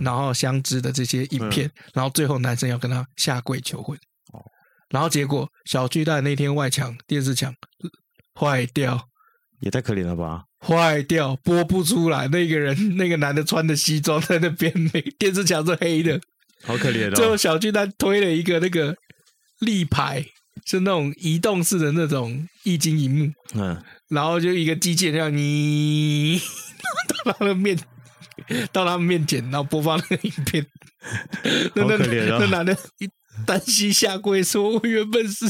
[0.00, 3.96] 然后相知的这些影片，嗯、然后最后男生要跟他下跪求婚，
[4.32, 4.40] 哦、
[4.90, 7.54] 然后结果小巨蛋那天外墙电视墙
[8.34, 9.08] 坏掉，
[9.60, 10.44] 也太可怜了吧！
[10.60, 16.20] 坏掉播不出来，那个人 那个男的穿的西装在那边，那电视墙是黑的，
[16.64, 17.14] 好可怜哦。
[17.14, 18.96] 最后小巨蛋推了一个那个
[19.60, 20.24] 立牌，
[20.64, 26.40] 是那种移动式的那种液晶荧幕，嗯，然后就一个机器人让你
[27.24, 27.78] 到他的面。
[28.72, 30.66] 到他们面前，然后播放那个影片，
[31.74, 31.96] 那那
[32.38, 33.08] 那男的一
[33.46, 35.46] 单膝下跪说：“我原本是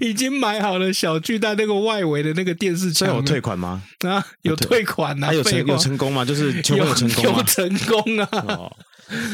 [0.00, 3.82] 已经买好了小巨蛋那个外围的那个电视墙，有退款吗？
[4.06, 5.32] 啊，有退款啊？
[5.32, 6.24] 有成有成功吗？
[6.24, 7.38] 就是求婚有成功吗？
[7.38, 8.28] 有成功啊！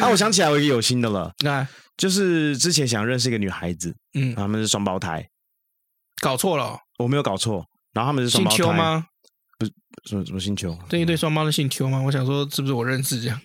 [0.01, 5.29] 啊，我想起来我一个有心的了， 那就是之前想认识一个女孩子，嗯，他们是双胞胎，
[6.21, 9.07] 搞错了，我没有搞错，然后他们是双胞胎吗？
[10.09, 10.77] 什么什么星球？
[10.89, 12.01] 这一对双胞的姓邱吗？
[12.01, 13.41] 我想说，是不是我认识这样？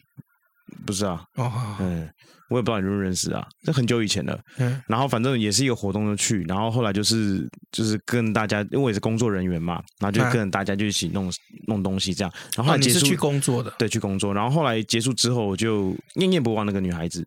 [0.86, 2.10] 不是啊，哦，嗯，
[2.50, 4.38] 我也不知道你认不认识啊，这很久以前了。
[4.58, 11.32] 嗯，然后反正也是一个活动就去，然后后来就是就是跟大家，因为我也是工作人员嘛，然后就跟大家就一起弄
[11.68, 12.34] 弄东西这样。
[12.56, 13.74] 然后，后结束，你是去工作的？
[13.80, 14.34] 对，去工作。
[14.34, 17.26] 然后后来结束之后，我就念念不忘那个女孩子，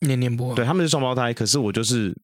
[0.00, 0.54] 念念不忘。
[0.54, 2.14] 对，他们是双胞胎，可是我就是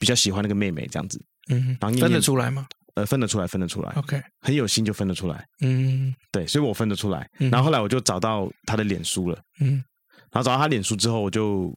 [0.00, 1.22] 比较喜欢那个妹妹这样子。
[1.48, 2.66] 嗯，然后分得出来吗？
[2.96, 3.92] 呃，分得出来，分得出来。
[3.92, 5.46] OK，很有心就分得出来。
[5.60, 7.28] 嗯，对，所以我分得出来。
[7.38, 9.38] 然后后来我就找到他的脸书了。
[9.60, 9.74] 嗯，
[10.32, 11.72] 然后找到他脸书之后，我就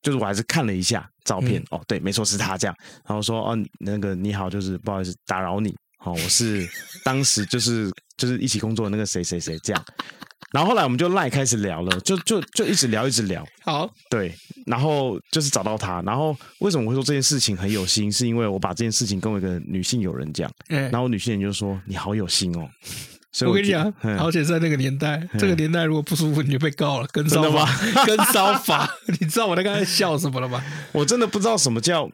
[0.00, 1.62] 就是我还是看了一下照片。
[1.70, 2.74] 哦，对，没错，是他这样。
[3.06, 5.76] 然后说，哦，那个你好，就是不好意思打扰你。
[5.98, 6.66] 哦，我是
[7.04, 9.84] 当时就是就是一起工作的那个谁谁谁这样。
[10.52, 13.44] 然后后来我们就赖开始聊了，就就就一直聊一直聊。
[13.64, 14.32] 好，对，
[14.66, 16.00] 然后就是找到他。
[16.02, 18.10] 然后为什么我会说这件事情很有心？
[18.10, 22.68] 是因为我把这件事情跟我一个女性友人讲，嗯、然后女性友人就说：“你好有心哦。”
[23.32, 27.68] 所以我，我跟你讲，嗯、而且在那个年代，嗯、这个年代如果不舒服，你就被告了，跟骚法，
[28.06, 28.88] 跟骚法。
[29.20, 30.64] 你知道我在刚才笑什么了吗？
[30.92, 32.08] 我真的不知道什么叫，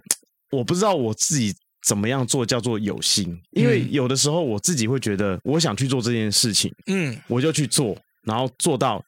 [0.51, 1.55] 我不知道我自己
[1.87, 7.97] 怎么样做叫做有心，因为有的时候我自己会觉得，我想去做这件事情，嗯，我就去做。
[8.25, 9.05] 然后做到，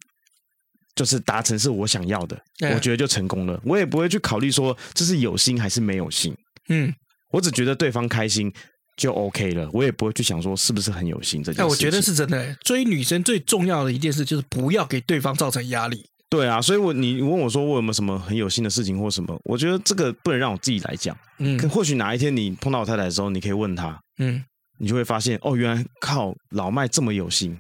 [0.95, 3.61] 就是达成是我想要的，对我觉得就成功了。
[3.65, 6.37] 我也不会去考虑说这是有心还是没有心，
[6.69, 6.93] 嗯，
[7.31, 8.53] 我只觉得对方开心
[8.97, 9.69] 就 OK 了。
[9.73, 11.62] 我也不会去想说是不是很有心这件事。
[11.62, 12.55] 哎，我觉得是真的。
[12.62, 16.05] 追女生最重要的一件事就是不要给对方造成压力。
[16.31, 19.41] 对啊，所以我你问我说我有没有什么很有心的事情或什么？
[19.45, 21.17] 我觉得这个不能让我自己来讲。
[21.39, 24.43] 嗯，可或许哪一天你碰到我太太的时候，你可以问她，嗯，
[24.79, 27.57] 你就会发现哦，原来靠老麦这么有心。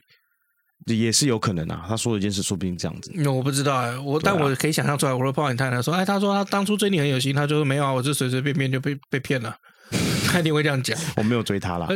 [0.86, 3.10] 也是有可能啊，他说了一件事，说不定这样子。
[3.14, 5.12] 那我不知道哎，我但我可以想象出来。
[5.12, 9.56] 我说碰到你太太说，哎，他说他当初追你很有心，他就说没有啊，我就随随便便就被被骗了。
[10.26, 10.98] 他一定会这样讲。
[11.16, 11.86] 我没有追他啦。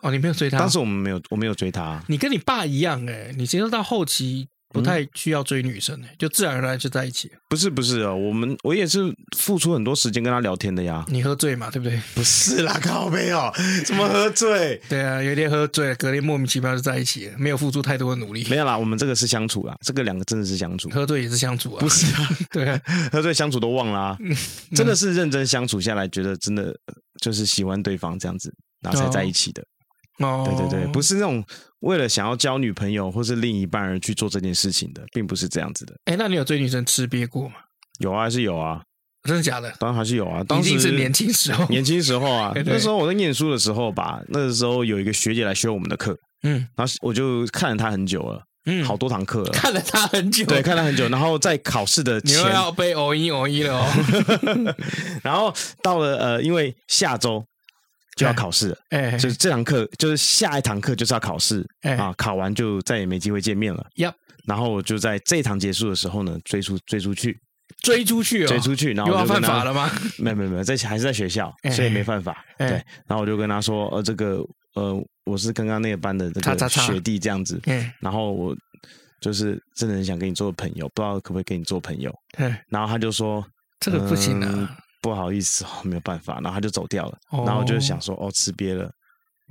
[0.00, 0.58] 哦，你没有追他？
[0.58, 2.02] 当时我们没有，我没有追他。
[2.08, 4.48] 你跟你爸一样哎，你其实到后期。
[4.74, 7.30] 不太需要追女生，就自然而然就在一起。
[7.48, 9.00] 不是不是啊，我们我也是
[9.36, 11.04] 付出很多时间跟他聊天的呀。
[11.08, 12.00] 你喝醉嘛，对不对？
[12.12, 13.52] 不是啦，靠没有，
[13.86, 14.80] 怎么喝醉？
[14.88, 18.44] 对啊，有一天喝醉，隔天莫名其妙就在一起了，没有付出太多的努力。
[18.50, 20.90] 没有啦，我们这个是相处啦，这个两个真的是相处。
[20.90, 21.80] 喝醉也是相处啊？
[21.80, 22.80] 不是啊， 对啊，
[23.12, 24.18] 喝醉相处都忘啦啊，
[24.74, 26.76] 真的是认真相处下来，觉得真的
[27.20, 29.64] 就是喜欢对方这样子，然后才在一起的。
[30.18, 31.44] 哦，对对对，不是那种
[31.80, 35.94] 为了想要交女朋友或是另一半而去做这件事情的，并不是这样子的。
[36.04, 37.56] 哎，那你有追女生吃瘪过吗？
[37.98, 38.82] 有啊，还是有啊。
[39.26, 39.72] 真的假的？
[39.78, 54.74] 当然还是有啊，当时是年轻时候， 年轻时候啊， 那时候我在念书的时候吧，那个时候有一个学姐来修我们的课，嗯，然后我就看了她很久了，嗯，好多堂课了，看了她很久，对，看了很久，然后在考试的前你又要被偶一偶一了哦，
[55.24, 57.42] 然后到了呃，因为下周
[58.16, 64.12] 就要考试了，哎，就是这堂课，就是下一堂课就是要考试，哎啊，考完就再也没机会见面了，呀，
[64.46, 67.38] 然后我就在这一堂结束的时候呢，追出追出去。
[67.82, 69.90] 追出去，追出去，然后又要犯法了吗？
[70.18, 72.44] 没有没有没有，在还是在学校，所以没犯法。
[72.58, 72.68] 对，
[73.06, 74.38] 然后我就跟他说，呃，这个
[74.74, 74.94] 呃，
[75.24, 77.60] 我是刚刚那个班的这个学弟这样子。
[78.00, 78.56] 然后我
[79.20, 82.14] 就是真的很想跟你做朋友，不知道可不可以跟你做朋友。
[82.68, 83.44] 然后他就说
[83.80, 86.36] 这个不行啊，不好意思， 没有办法。
[86.36, 87.18] 然后他就走掉了。
[87.30, 88.90] 然后我就想说，哦，吃瘪了。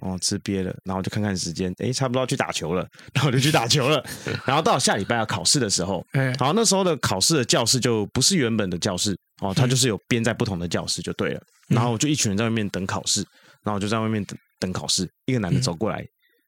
[0.01, 2.83] 哦，吃瘪了，然后就看看时间，哎，差不多要去打球了，
[3.13, 4.03] 然后就去打球了。
[4.43, 11.41] 然后到下礼拜要考试的时候，然后那时候的考试的教室就不是原本的教室，哦，它就是有编在不同的教室就对了。
[11.67, 13.21] 然后我就一群人在外面等考试，
[13.63, 15.07] 然后我就在外面等等考试。
[15.27, 16.03] 一个男的走过来，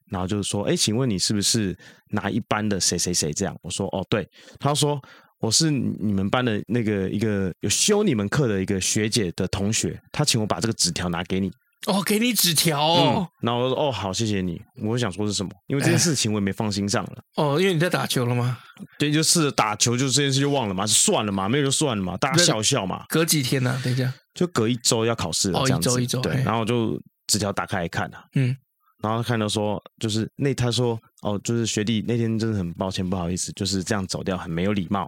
[0.10, 1.78] 然后就是说，哎，请问你是不是
[2.10, 3.32] 哪一班的谁谁谁？
[3.32, 4.28] 这样，我说，哦，对。
[4.60, 5.00] 他说，
[5.40, 11.52] 我是你们班的那个一个有修你们课的一个学姐的同学，她请我把这个纸条拿给你。
[11.88, 14.60] 哦，给你纸条哦、嗯，然后我说哦，好，谢谢你。
[14.82, 15.52] 我想说是什么？
[15.68, 17.24] 因为这件事情我也没放心上了。
[17.36, 18.58] 哦，因为你在打球了吗？
[18.98, 23.06] 对，就是打球，就这件事就忘了嘛，算了嘛，没有就算了嘛，大家笑笑嘛。
[23.08, 23.82] 隔几天呢、啊？
[23.84, 25.90] 等一下，就隔一周要考试了，这样子。
[25.90, 26.22] 哦、一周一周。
[26.22, 28.58] 对，然后就纸条打开来看啊，嗯，
[29.04, 35.08] 然后看到说，就是那他说哦，就是学弟那天真的很抱歉，不好意思，就是这样走掉，很没有礼貌。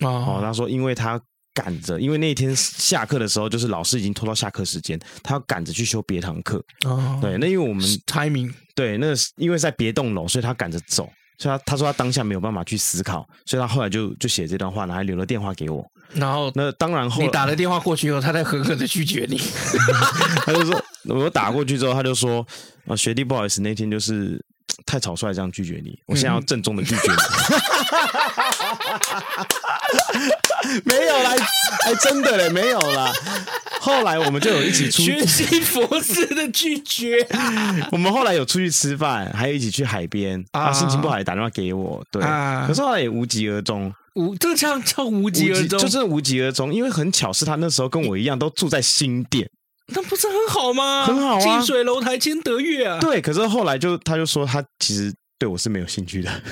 [0.00, 1.20] 哦，哦，他说因为他。
[1.56, 6.62] 赶着，因为那天下课的时候，就是老师已经拖到下课时间，他要赶着去修别堂课。
[6.84, 15.82] 哦，对，那因为我们 timing，对，那因为在别栋楼，所以他赶着走，所以他他说他当下没有办法去思考，所以他后来就就写这段话，然后还留了电话给我。
[16.12, 19.40] 然后那当然后，你打了电话过去以后，他在狠狠的拒绝你。
[20.44, 22.46] 他就说，我打过去之后，他就说
[22.86, 24.38] 啊，学弟不好意思，那天就是
[24.84, 27.16] 太草率这样拒绝你，我现在要郑重的拒绝你。
[30.84, 31.30] 没有啦，
[31.84, 33.12] 还，真的嘞，没有啦。
[33.80, 37.26] 后来我们就有一起出去，学习佛式的拒绝。
[37.92, 40.44] 我们后来有出去吃饭，还有一起去海边。
[40.52, 42.22] 啊，心情不好也打电话给我，对。
[42.66, 43.92] 可是后来也无疾而终。
[44.14, 46.74] 无，这个叫叫无疾而终，就是无疾而终。
[46.74, 49.48] 因为很巧，是他那时候跟我一样，都住在新店。
[49.88, 51.06] 那不是很好吗？
[51.06, 52.98] 很好啊，近水楼台先得月啊。
[52.98, 56.42] 对，可是后来就他就说，他其实对我是没有兴趣的。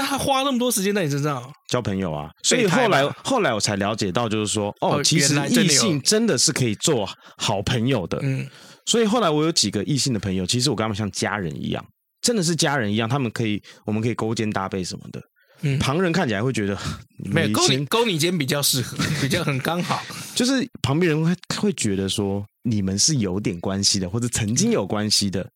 [0.00, 8.18] 那他花那么多时间在你身上交朋友啊，所以后来后来我才了解到，就是说哦，其实异性真的是可以做好朋友的。
[8.22, 8.48] 嗯，
[8.86, 11.84] 所以后来我有几个异性的朋友，其实我跟他们像家人一样，
[12.22, 15.20] 真的是家人一样，他们可以，我们可以勾肩搭背什么的。
[15.60, 16.74] 嗯，旁人看起来会觉得
[17.30, 20.02] 没有勾你勾你肩比较适合， 比较很刚好。
[20.34, 25.46] 就是旁边人会会觉得说你们是有点关系的，或者曾经有关系的，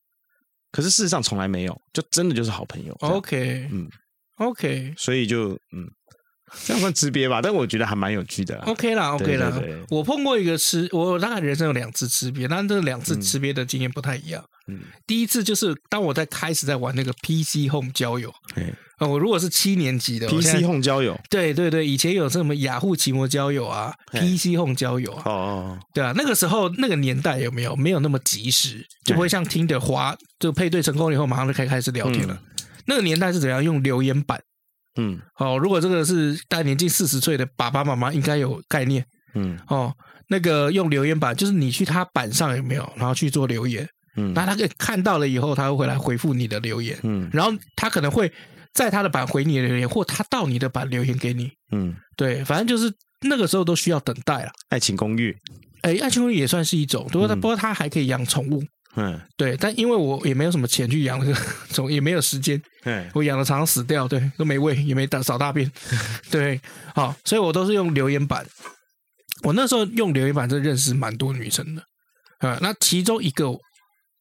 [0.71, 2.95] 可是事实上从来没有，就真的就是好朋友。
[3.01, 3.89] OK，嗯。
[4.37, 5.87] OK，所以就嗯，
[6.65, 8.59] 这样算吃瘪吧，但我觉得还蛮有趣的。
[8.61, 9.53] OK 啦，OK 啦，
[9.91, 14.45] 我碰过一个吃，我大概人生有两次吃瘪，但这两次吃瘪的经验不太一样。
[14.67, 18.33] 嗯，第一次就是当我在开始在玩那个 PC Home 交友，
[18.97, 32.41] 啊，我如果是七年级的 PC Home 交友，对对对，以前有什么雅虎奇摩交友啊，PC Home 交友啊，哦，对啊，那个时候那个年代有没有没有那么及时，就不会像听的滑，就配对成功以后马上就开开始聊天了。
[32.87, 34.41] 那个年代是怎样用留言板？
[34.97, 39.05] 嗯，哦，如果这个是大概年近四十岁的爸爸妈妈应该有概念。
[39.35, 39.93] 嗯，哦，
[40.29, 43.89] 那个用留言板就是你去他板上有没有，然后去做留言。
[44.17, 46.97] 嗯，那他可以看到了以后，他会回来回复你的留言。
[47.03, 48.33] 嗯，然后他可能会
[48.73, 51.51] 在他的板回你的留言，或他到你的板留言给你。
[51.73, 54.53] 嗯，对，反正就是那个时候都需要等待了。
[54.69, 55.37] 爱情公寓，
[55.83, 58.63] 哎，爱情公寓也算是一种，不过他不过他还可以养宠物。
[58.97, 61.35] 嗯，对，但因为我也没有什么钱去养那个
[61.71, 65.71] 宠， 也没有时间，嗯，我养的常常死掉，对，都没喂，也没大扫大便，
[66.31, 66.61] 对，
[66.95, 68.47] 好，所以我都是用留言板。
[69.43, 71.83] 我那时候用留言板，就认识蛮多女生的，
[72.39, 73.47] 啊，那其中一个，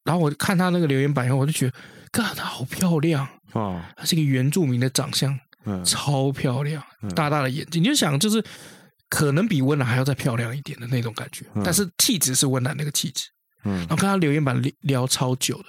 [0.04, 1.74] 然后我看她那个留言板以后，我就觉得
[2.12, 3.28] ，God，她好漂亮。
[3.54, 6.84] 啊，她是一个原住民的长相，嗯，超漂亮，
[7.16, 8.44] 大大的眼睛，你就想就是
[9.08, 13.26] 可能比温岚还要再漂亮一点的那种感觉，但是气质是温岚那个气质。
[13.66, 15.66] 嗯，然后跟他留言板聊聊超久的，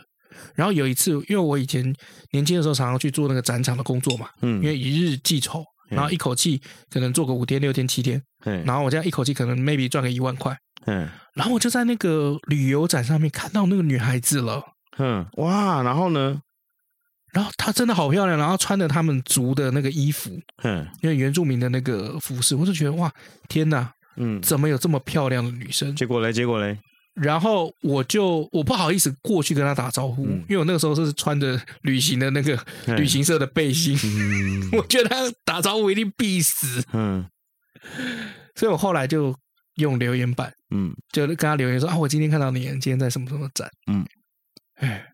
[0.54, 1.82] 然后有一次，因为我以前
[2.32, 14.62] 年轻的时候常常去做那个展场的工作嘛，嗯，因为一日计酬，然后一口气可能做个五天、六天、七天，嗯，然后我这样一口气可能 maybe 赚个一万块，嗯，然后我就在那个旅游展上面看到那个女孩子了，
[14.98, 16.40] 嗯，哇，然后呢，
[17.32, 20.30] 然后她真的好漂亮，然后穿着他们族的那个衣服，
[20.62, 23.12] 嗯，因为原住民的那个服饰，我就觉得哇，
[23.48, 23.92] 天哪！
[24.16, 25.92] 嗯，怎么有这么漂亮的女生？
[25.96, 26.32] 结果嘞？
[26.32, 26.78] 结果嘞？
[27.14, 32.58] 然后我就我不好意思过去跟他打招呼，嗯、因为我那个时候是穿着旅行的那个
[32.96, 36.84] 旅行社的背心，嗯、 我觉得他打招呼一定必死。
[36.92, 37.24] 嗯，
[38.56, 39.32] 所以我后来就
[39.76, 44.04] 用留言板，嗯，就跟他留言说啊，我今天看到你，今天在什么什么展，嗯，
[44.76, 45.06] 哎，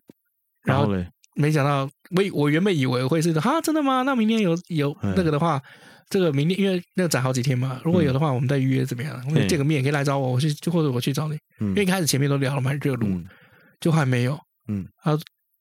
[0.63, 4.01] 然后嘞，没想到我我原本以为会是啊，真的吗？
[4.01, 5.61] 那明天有有那个的话。
[6.11, 9.23] 这个明天因为那个展好几天嘛，如果有的话，我们再预约怎么样？
[9.25, 11.37] 我们见个面，可以来找我，我去，或者我去找你。
[11.59, 13.09] 因为一开始前面都聊了蛮热络，
[13.79, 14.37] 就还没有。
[14.67, 15.17] 嗯，他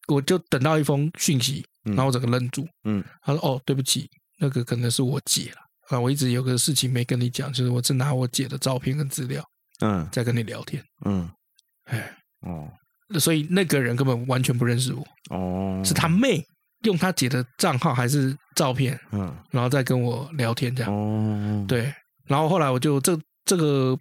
[0.09, 2.67] 我就等到一封讯息，然后我整个愣住。
[2.83, 5.57] 嗯，他说：“哦，对不起，那个可能是我姐了
[5.89, 9.45] 啊，我一直有个事情没跟你讲，就是我只拿我姐的照片跟资料，
[9.81, 10.83] 嗯，在跟你聊天。
[11.05, 11.31] 嗯，
[11.85, 12.69] 哎，哦，
[13.21, 15.07] 所以那个人根本完全不认识我。
[15.31, 16.45] 哦，是他妹。”
[16.83, 21.93] 用他姐的账号还是照片，嗯，然后再跟我聊天这样，哦，对，
[22.26, 23.97] 然后后来我就这这个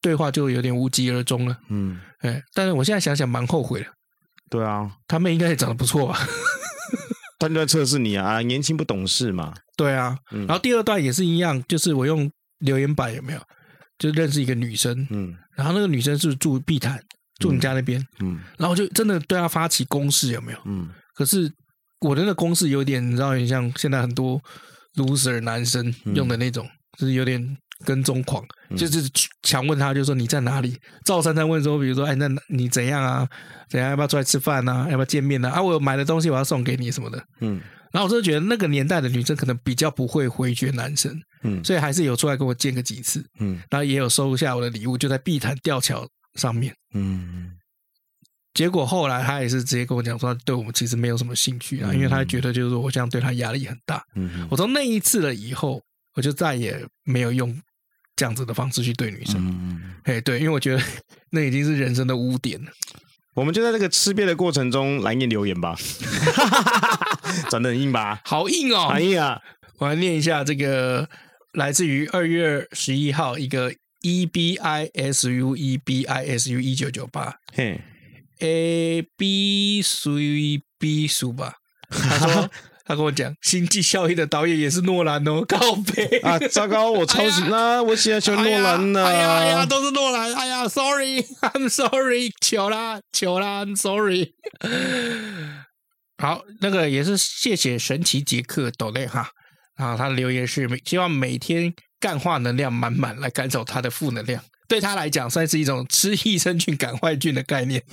[0.00, 3.86] 对话就有点无疾而终了，嗯，哎，但是我现在想想蛮后悔的，
[4.48, 6.18] 对啊，他妹应该也长得不错吧？
[7.40, 13.40] 他就在测试你啊，年轻不懂事嘛，对啊，然后第二段也是一样，就是我用留言板有没有，
[13.98, 17.02] 就认识一个女生，嗯，然后那个女生是住碧潭，
[17.40, 20.58] 住你家那边，嗯，然后就真的对她发起攻势有没有？
[20.66, 21.50] 嗯，可是。
[22.00, 24.40] 我的那个公式有点，你知道，像现在很多
[24.96, 29.08] loser 男生用的那种，嗯、就是有点跟踪狂，嗯、就是
[29.42, 30.76] 强问他，就说你在哪里？
[31.04, 33.28] 赵珊珊问说，比如说，哎，那你怎样啊？
[33.68, 33.90] 怎样？
[33.90, 34.86] 要不要出来吃饭啊？
[34.90, 35.50] 要不要见面啊？
[35.50, 37.22] 啊，我有买的东西我要送给你什么的。
[37.40, 37.60] 嗯，
[37.92, 47.52] 然后我就觉得那个年代的女生可能比较不会回绝男生，嗯，所以还是有出来跟我见个几次，嗯，然后也有收下我的礼物，就在碧潭吊桥上面，嗯。
[48.52, 54.02] 结果后来他也是直接跟我讲说，对我们其实没有什么兴趣啊，因为他觉得就是说我这样对他压力很大。
[54.16, 55.80] 嗯，我从那一次了以后，
[56.14, 57.56] 我就再也没有用
[58.16, 59.36] 这样子的方式去对女生。
[59.36, 60.82] 嗯，哎，对，因为我觉得
[61.30, 62.70] 那已经是人生的污点了。
[63.34, 65.76] 我们就在这个吃瘪的过程中来念留言吧，
[67.48, 68.20] 转得很硬吧？
[68.24, 69.40] 好硬哦，好硬啊！
[69.78, 71.08] 我来念一下这个
[71.52, 73.72] 来自于二月十一号一个
[74.02, 77.36] E B I S U E B I S U 一九九八。
[77.54, 77.80] 嘿。
[78.40, 81.54] A B 属于 B 属吧？
[81.90, 82.50] 他说
[82.84, 86.38] 他跟我讲，《星际效应》的导演也是诺兰哦， 告别啊！
[86.50, 89.08] 糟糕，我超喜欢，哎、呀我喜欢诺兰呢、啊。
[89.08, 90.34] 哎呀哎呀，都是诺兰。
[90.34, 94.34] 哎呀，Sorry，I'm sorry，求啦求啦，I'm sorry。
[96.18, 99.30] 好，那个也是谢谢神奇杰克抖内哈
[99.76, 104.42] 啊，他的留言是希望每天干化能量满满，来赶走他的负能量。
[104.70, 107.82] 对他来讲，算是一种吃益生菌赶坏菌的概念。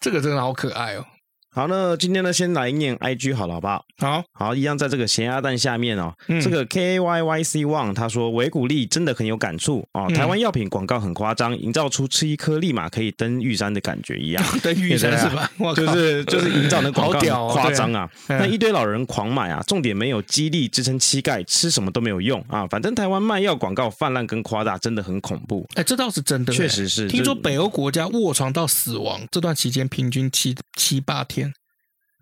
[0.00, 1.04] 这个真的好可爱哦。
[1.52, 3.84] 好，那今天呢，先来念 IG 好了，好不好？
[3.98, 6.14] 好好，一样在这个咸鸭蛋下面哦。
[6.28, 10.08] 嗯、这个 K A Y Y C One 他说维骨力真的很有感触哦。
[10.14, 14.44] 台湾药品广告很夸张，营造出吃一颗立马可以登玉山的感觉一样。
[14.62, 15.50] 登玉山是吧？
[15.74, 18.08] 就是就是营造的广告很夸张啊。
[18.28, 22.64] 那、啊、一堆老人狂买啊，重点没有激励支撑膝盖，吃什么都没有用啊。
[22.68, 25.66] 反正台湾卖药广告泛滥跟夸大真的很恐怖。
[25.74, 27.08] 哎，这倒是真的，确实是。
[27.08, 31.49] 听说北欧国家卧床到死亡这段期间平均七七八天。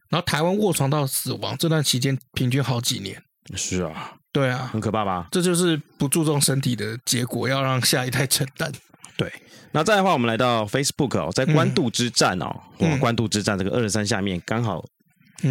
[0.08, 3.22] 然后台湾卧床到死亡这段期间平均好几年，
[3.54, 5.28] 是啊，对啊，很可怕吧？
[5.30, 8.72] 这就是不注重身体的结果，要让下一代承担。
[9.16, 9.32] 对，
[9.72, 12.46] 那再的话，我们来到 Facebook 哦，在官渡之战哦，
[12.78, 14.84] 嗯、哇，官渡之战这个二十三下面刚好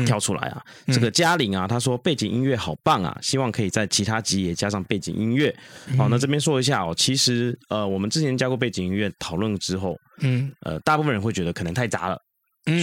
[0.05, 5.53] 跳出来啊，嗯、这个嘉玲啊，他说背景音乐好棒啊，希望可以在其他集也加上背景音乐。
[5.97, 12.17] 好，那这边说一下哦，其实呃，我们之前加过背景音乐讨论之后，嗯，呃，大部分人会觉得可能太杂了。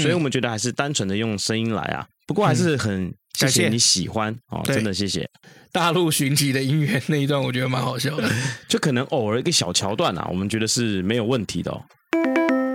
[0.00, 5.28] 所以我们觉得还是单纯的用声音来啊，不过还是很谢谢你喜欢哦，真的谢谢。
[5.72, 8.30] 大陆寻奇的音乐那一段，我觉得蛮好笑的，
[8.68, 11.82] 就可能偶尔一个小桥段啊，我们觉得是没有问题的哦。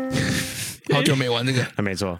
[0.94, 2.20] 好久没玩这个，还 没错。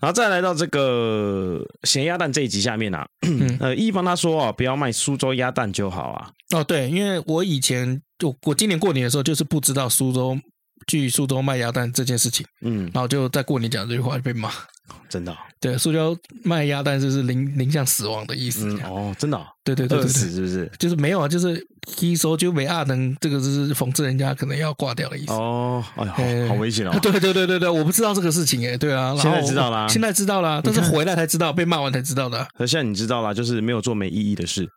[0.00, 3.06] 然后再来到这个咸鸭蛋这一集下面啊，
[3.60, 6.30] 呃，一方他说啊，不要卖苏州鸭蛋就好啊。
[6.54, 10.38] 哦，对，因为我以前就我今年过年的时候就是不知道苏州。
[10.86, 14.50] 去苏州卖鸭蛋这件事情，嗯，然后就在过年讲这句话就被骂，
[15.08, 15.36] 真的、哦？
[15.58, 18.80] 对，苏州卖鸭蛋就是临临向死亡的意思、嗯。
[18.84, 19.46] 哦，真的、哦？
[19.64, 20.70] 对对对，对，饿死是不是？
[20.78, 21.66] 就是没有啊，就是
[21.98, 25.32] 一说就没二能，这个就是讽刺人家可能要挂掉的意思。
[25.32, 26.96] 哦，哎呀，好，危险哦！
[27.02, 32.46] 对对对对对，我不知道这个事情哎，对啊，现在知道啦，现在知道啦，但是回来才知道，被骂完才知道的。
[32.58, 34.68] 那现在你知道啦，就是没有做没意义的事。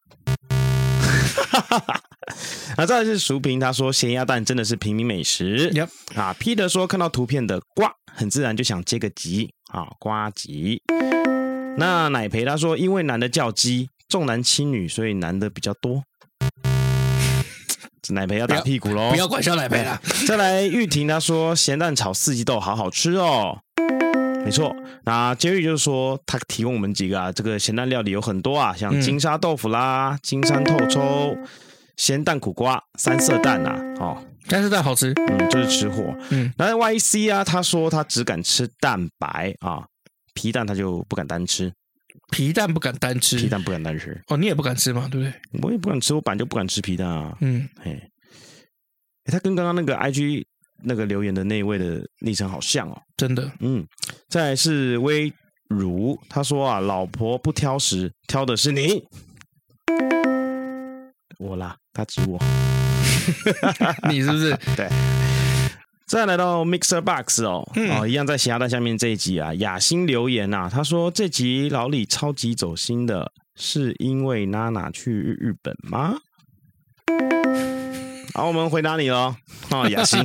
[2.79, 5.69] 那再来是淑萍，他说咸鸭蛋真的是平民美食。
[5.71, 5.89] Yep.
[6.15, 10.81] 啊，Peter 说看到图片的瓜，很自然就想接个吉啊，瓜吉。
[11.75, 16.01] 那奶培他说，因为男的叫鸡，重男轻女，所以男的比较多。
[18.11, 19.09] 奶培要打屁股喽！
[19.09, 20.01] 不要管小奶培了。
[20.25, 23.59] 再来，玉婷她说咸蛋炒四季豆好好吃哦。
[24.45, 24.73] 没错，
[25.03, 31.37] 那杰瑞就是说他提供我们几个啊，这个咸蛋料理有很多啊，像金沙豆腐啦、嗯、金山透抽、
[31.99, 36.49] 咸蛋苦瓜、三色蛋呐、啊，哦，三色蛋好吃，嗯，就是吃货，嗯。
[36.57, 39.85] 然后 YC 啊，他说他只敢吃蛋白啊，
[40.33, 41.69] 皮蛋他就不敢单吃。
[42.31, 44.17] 皮蛋不敢单吃，皮蛋不敢单吃。
[44.27, 45.61] 哦，你也不敢吃嘛，对不对？
[45.61, 47.35] 我也不敢吃，我本来就不敢吃皮蛋啊。
[47.41, 48.01] 嗯，哎，
[49.25, 50.45] 他跟刚刚那个 IG
[50.81, 53.51] 那个留言的那一位的昵称好像哦，真的。
[53.59, 53.85] 嗯，
[54.29, 55.33] 再来是微
[55.67, 59.03] 如，他说啊，老婆不挑食，挑的是你，
[61.39, 62.39] 我啦，他指我，
[64.09, 64.57] 你是不是？
[64.77, 64.87] 对。
[66.07, 76.15] 再来到 Mixer Box 哦，嗯、哦，一样在喜鸭蛋下面这一集啊，雅欣留言呐、啊，他说这集老李超级走心的，是因为娜娜去日本吗？
[78.33, 79.35] 好，我们回答你喽，
[79.69, 80.19] 啊、哦， 雅欣，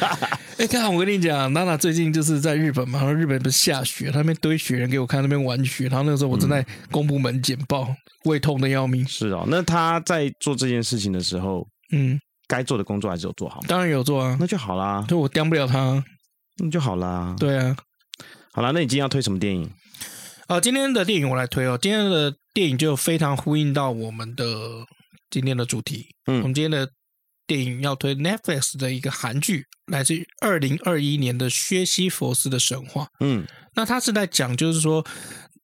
[0.58, 9.06] 哎，看我跟你讲，娜娜最近就是在日本嘛，然后日本不是下雪，他那边堆雪人给我看，那边玩雪，然后那个时候我正在公部门简报，嗯、胃痛的要命。
[9.06, 12.18] 是哦，那他在做这件事情的时候，嗯。
[12.48, 15.02] 该做的工作还是有做好，当然有做啊，那就好啦。
[15.08, 16.04] 就我当不了他，
[16.58, 17.34] 那就好啦。
[17.38, 17.74] 对啊，
[18.52, 19.64] 好啦，那你今天要推什么电影？
[20.48, 21.78] 啊、呃，今天的电影我来推哦。
[21.80, 24.44] 今天的电影就非常呼应到我们的
[25.30, 26.04] 今天的主题。
[26.26, 26.86] 嗯，我们今天的
[27.52, 33.04] 电影要推 Netflix 的一个韩剧，来自于二零二一年的《薛西佛斯的神话》。
[33.20, 35.04] 嗯，那他是在讲，就是说，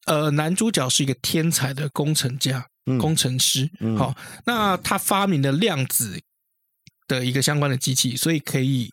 [0.06, 3.70] 呃，男主角是一个天才的工程家、嗯、工程师。
[3.80, 4.14] 嗯，好，
[4.44, 6.20] 那他发明的量子。
[7.08, 8.92] 的一个相关的机器，所以可以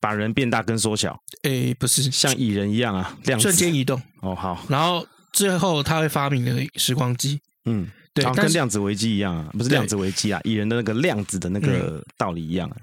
[0.00, 1.18] 把人变大跟缩小。
[1.42, 4.00] 诶，不是像蚁人一样啊，瞬间移动。
[4.22, 4.64] 哦，好。
[4.68, 7.40] 然后最后他会发明了时光机。
[7.64, 12.76] 嗯，对，跟量子危机一样啊，不是量子危机啊，蚁人的那个量子的那个道理一样啊。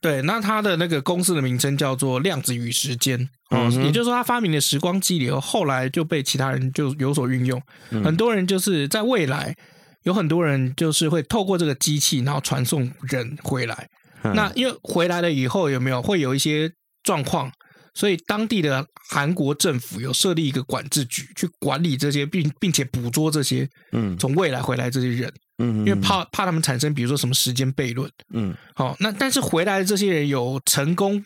[0.00, 3.28] 对，那他的那个公司的名称叫做量子与时间。
[3.50, 7.60] 哦，也就是说，他发明的时光机以后，后来就被其他人就有所运用。
[8.04, 9.54] 很多人就是在未来。
[10.04, 13.88] 有很多人就是会透过这个机器，然后传送人回来。
[14.24, 16.68] 嗯、那因为回来了以后，有没有会有一些
[17.04, 17.52] 状况？
[17.94, 25.32] 所以当地的韩国政府有设立一个管制局，去管理这些，并并且捕捉这些嗯从未来回来这些人。
[25.58, 28.10] 嗯，因为怕怕他们产生比如说什么时间悖论。
[28.32, 31.22] 嗯，好，那但是回来的这些人有成功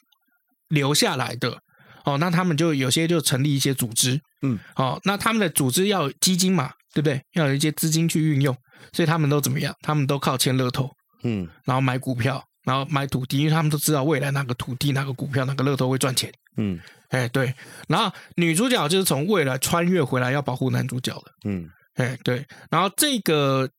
[0.69, 1.57] 留下来的，
[2.05, 4.21] 哦，那他们就有些就成立一些组织。
[4.43, 7.21] 嗯，好，那他们的组织要有基金嘛，对不对？
[7.35, 8.55] 要有一些资金去运用。
[8.93, 9.75] 所以他们都怎么样？
[9.81, 10.91] 他们都靠签乐透，
[11.23, 17.55] 嗯，然后买股票，然后买土地，因为他们都知道未来哪个土地、哪个股票、哪个乐透会赚钱，嗯，哎对。
[17.89, 22.45] 然后女主角就是从未来穿越回来要保护男主角的，嗯，哎对。
[22.71, 23.71] 然后这个，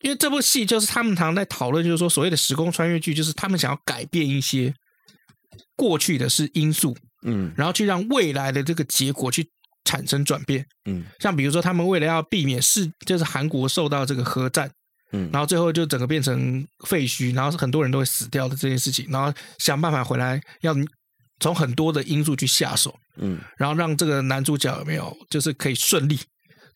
[0.00, 4.72] 因为这部戏就是他们常常在讨论，就是说所谓的时空穿越剧，就是他们想要改变一些
[5.76, 9.50] 过去的是因素，嗯，然后去让未来的这个结果去。
[9.82, 14.70] 产生转变，嗯，像比如说，他们为了要避免是就是韩国受到这个核战，
[15.12, 20.74] 嗯，然后最后就整个变成废墟，然后很多人都会死掉的这件事情，然后想办法回来，要
[21.40, 26.18] 从很多的因素去下手，嗯，然后让这个男主角有没有就是可以顺利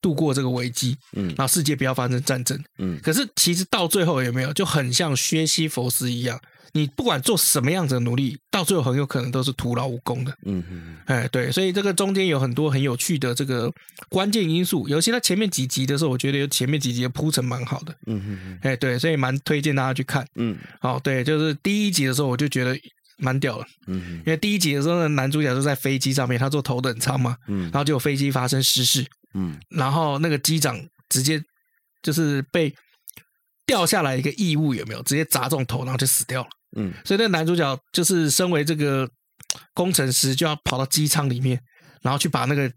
[0.04, 6.38] 度过这个危机，嗯，然后世界不要发生战争，嗯，可是其实到最后有没有就很像薛西弗斯一样。
[6.76, 10.36] 你不管做什么样子的努力，到最后很有可能都是徒劳无功的。
[10.44, 13.72] 嗯嗯，哎，对，所以这个中间有很多很有趣的这个
[14.08, 17.94] 关键因素，尤其他前面几集的时候，我觉得有前面几集的铺陈蛮好的。
[18.06, 20.26] 嗯嗯，哎，对，所以蛮推荐大家去看。
[20.34, 22.76] 嗯，好，对，就是第一集的时候我就觉得
[23.18, 23.64] 蛮屌了。
[23.86, 27.36] 嗯嗯，因为第一集的时候呢，男主角就在飞机上面，他坐头等舱嘛。
[27.46, 29.06] 嗯，然后就有飞机发生失事。
[29.34, 30.78] 嗯，然后那个机长
[31.08, 31.42] 直接
[32.02, 32.74] 就是被
[33.66, 35.02] 掉下来一个异物，有没有？
[35.02, 36.48] 直接砸中头，然后就死掉了。
[36.76, 39.08] 嗯，所以那个男主角就是身为这个
[39.72, 41.60] 工程师，就要跑到机舱里面，
[42.02, 42.70] 然后去把那个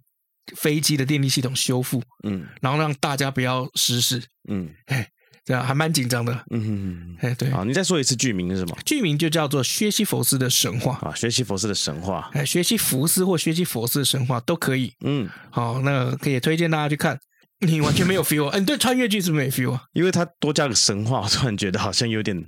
[0.55, 5.09] 飞机的电力系统修复，嗯，然后让大家不要失事，嗯，哎，
[5.47, 8.77] 这样还蛮紧张的，嗯嗯嗯，哎，对，好，你再说一次剧名是什么？
[8.85, 17.17] 剧名就叫做《薛西弗斯的神话》啊，《薛西弗斯的神话》，哎，薛西弗斯或薛西弗斯的神话都可以，嗯，好，那可以推荐大家去看。
[17.61, 18.59] 你完全没有 feel 啊？
[18.59, 19.83] 你 对穿越剧是不是没 feel 啊？
[19.93, 22.45] 因为它多加个神话，我突然觉得好像有点。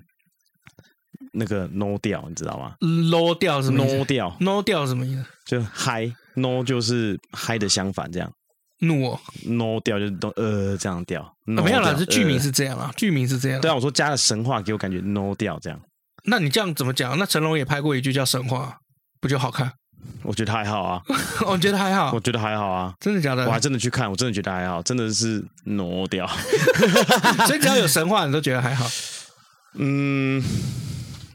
[1.32, 5.24] 那个 no 掉，你知道吗？low 调是 no 掉，no 掉什么意思？
[5.46, 8.32] 就 high，no 就是嗨的相反，这样。
[8.80, 11.36] 怒，no 掉就是都呃这样调。
[11.46, 13.60] 没有啦，是剧名是这样啊，剧名是这样。
[13.62, 15.80] 对啊，我说加了神话，给我感觉 no 掉这样。
[16.26, 17.18] 那你这样怎么讲？
[17.18, 18.78] 那成龙也拍过一句叫神话，
[19.20, 19.72] 不就好看？
[20.24, 21.02] 我觉得还好啊。
[21.46, 22.12] 我觉得还好。
[22.14, 22.94] 我觉得还好啊。
[23.02, 23.46] 真的假的？
[23.46, 26.26] 我还真的去看，我真的觉得还好，真的是 no 调。
[27.48, 28.90] 所以只要有神话，你都觉得还好。
[29.76, 30.42] 嗯，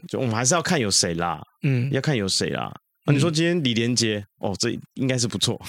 [0.07, 2.71] 就我们还是要看有谁啦，嗯，要看有谁啦。
[3.05, 5.61] 啊、你说今天李连杰，哦，这应该是不错，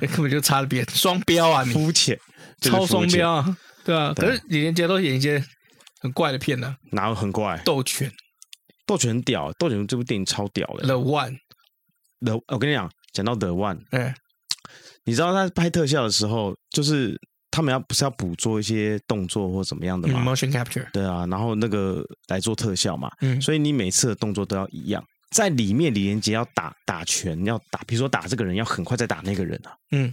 [0.00, 1.62] 根本就差了别双标啊！
[1.64, 2.18] 你肤浅，
[2.60, 3.56] 超双标啊！
[3.84, 5.42] 对啊，可是李连杰都演一些
[6.00, 7.60] 很怪的片呢、啊，哪有很怪？
[7.64, 8.10] 斗犬，
[8.86, 10.86] 斗犬很屌，斗犬这部电影超屌的。
[10.86, 14.14] The One，The，我跟你讲，讲到 The One，哎，
[15.04, 17.20] 你知道他拍特效的时候，就是。
[17.54, 20.22] 他们要不是要捕捉一些动作或怎么样的吗？
[20.22, 20.90] 嗯，motion capture。
[20.90, 23.10] 对啊，然后那个来做特效嘛。
[23.20, 23.38] 嗯。
[23.42, 25.04] 所以你每次的动作都要一样。
[25.32, 29.74] 在里面，李连杰要打打拳，要打，比如说打这个人，要很快再打那个人啊。
[29.90, 30.12] 嗯。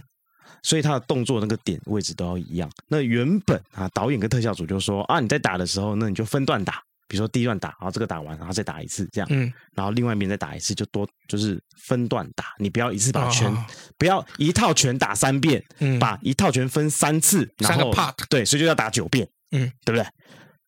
[0.62, 2.70] 所以他的动作那个点位置都要一样。
[2.88, 6.82] 那原本啊，导演跟特效组就说啊，你在打的时候，那你就分段打。
[7.08, 13.66] 比如说第一段打，然后这个打完，然后再打一次，这样，嗯，然后另外一边再打一次，就多就是分段打，你不要一次把拳，哦、
[13.98, 20.08] 不要一套拳打三遍，嗯，把一套拳分三次，然后三个 part，对，所以就要打九遍，嗯，对不对？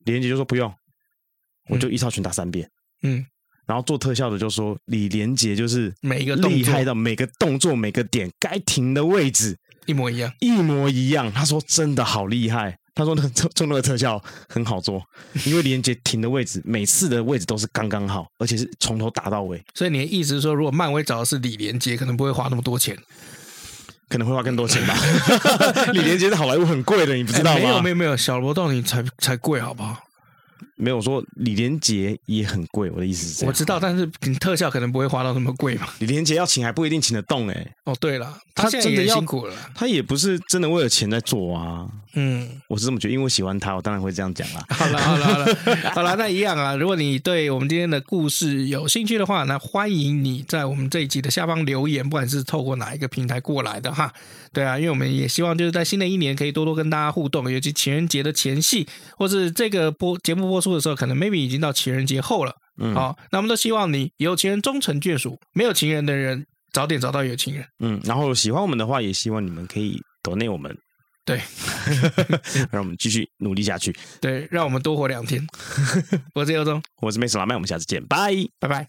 [0.04, 0.74] 李连杰就说不用，
[1.68, 2.68] 我就一套拳打三遍，
[3.04, 3.24] 嗯，
[3.72, 9.56] 然后做特效的就说李连杰就是每一个厉害到每个动作每个点该停的位置
[9.86, 12.76] 一模一样，一模一样，他说真的好厉害。
[12.94, 15.02] 他说：“那个做那个特效很好做，
[15.46, 19.64] 因为李连杰停的位置，每次的位置都是刚刚好，而且是从头打到尾。
[19.72, 22.94] 所以你的意思是说，如果漫威找的是李连杰，可能不会花那么多钱，
[24.10, 24.94] 可能会花更多钱吧？
[25.94, 27.60] 李连杰是好莱坞很贵的，你不知道吗？
[27.60, 29.96] 没有没有没有，小罗道尼才才贵，好不好？”
[30.82, 33.48] 没有说李连杰也很贵，我的意思是这样。
[33.48, 34.04] 我知道，但是
[34.40, 35.88] 特效可能不会花到那么贵嘛。
[36.00, 37.72] 李连杰要请还不一定请得动哎、欸。
[37.84, 41.88] 哦，对了，他现在也辛苦了，他也不是真的为了钱在做啊。
[42.14, 44.64] 嗯，我是这么觉得，因为我喜欢他，我当然会这样讲啦。
[44.70, 45.56] 好了好了好了
[45.94, 46.74] 好了，那一样啊。
[46.74, 54.12] 如果你对我们今天的故事有兴趣的话，那欢迎你在我们这一集的下方留言，不管是透过哪一个平台过来的哈。
[54.52, 62.54] 对啊，因为我们也希望就是在新的一年可以多多跟大家互动，尤其情人节的前夕，或是这个播节目播出的时候，可能 maybe 已经到情人节后了。
[62.80, 67.66] 嗯，好，那我们都希望你有情人终成眷属，没有情人的人早点找到有情人。
[67.80, 70.74] 嗯，然后喜欢我们的话，也希望你们可以 donate 我们，
[71.24, 71.40] 对，
[72.72, 73.94] 让我们继续努力下去。
[74.20, 75.46] 对，让我们多活两天。
[76.34, 78.88] 我是尤忠，我是老麦，我们下次见，拜拜拜。